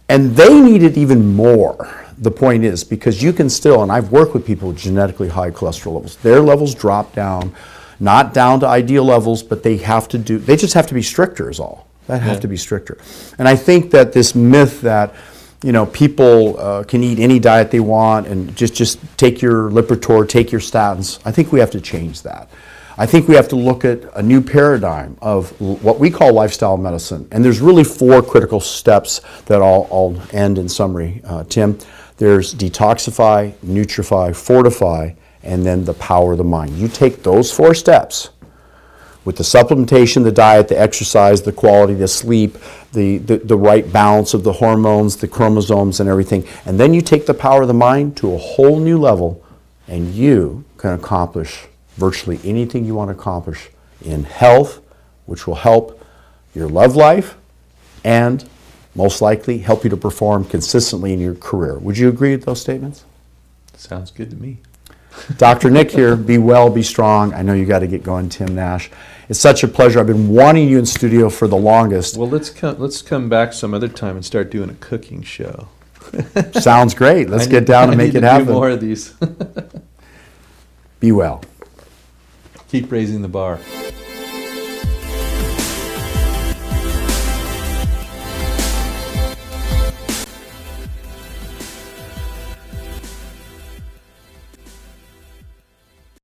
[0.09, 2.03] and they need it even more.
[2.17, 5.51] The point is, because you can still, and I've worked with people with genetically high
[5.51, 7.53] cholesterol levels, their levels drop down,
[7.99, 11.03] not down to ideal levels, but they have to do, they just have to be
[11.03, 11.86] stricter, is all.
[12.08, 12.97] That have to be stricter.
[13.38, 15.16] And I think that this myth that,
[15.64, 19.72] you know, people uh, can eat any diet they want and just, just take your
[19.72, 22.49] Lipitor, take your statins, I think we have to change that.
[22.97, 26.78] I think we have to look at a new paradigm of what we call lifestyle
[26.78, 27.28] medicine.
[27.32, 31.78] And there's really four critical steps that I'll, I'll end in summary, uh, Tim.
[32.18, 35.12] There's detoxify, nutrify, fortify,
[35.43, 36.78] and then the power of the mind.
[36.78, 38.30] You take those four steps
[39.26, 42.57] with the supplementation, the diet, the exercise, the quality, the sleep,
[42.93, 46.47] the, the, the right balance of the hormones, the chromosomes, and everything.
[46.65, 49.43] And then you take the power of the mind to a whole new level,
[49.88, 51.65] and you can accomplish
[51.97, 53.69] virtually anything you want to accomplish
[54.03, 54.82] in health,
[55.26, 55.99] which will help
[56.53, 57.36] your love life
[58.03, 58.47] and
[58.93, 61.78] most likely help you to perform consistently in your career.
[61.80, 63.03] Would you agree with those statements?
[63.76, 64.59] Sounds good to me.
[65.38, 65.70] Dr.
[65.70, 66.16] Nick here.
[66.16, 67.34] Be well, be strong.
[67.34, 68.89] I know you got to get going, Tim Nash.
[69.28, 69.99] It's such a pleasure.
[69.99, 72.16] I've been wanting you in studio for the longest.
[72.18, 75.68] Well, let's come, let's come back some other time and start doing a cooking show.
[76.53, 77.30] Sounds great.
[77.30, 78.47] Let's I get down I and make need it to happen.
[78.47, 79.13] Do more of these.
[80.99, 81.43] Be well.
[82.68, 83.59] Keep raising the bar.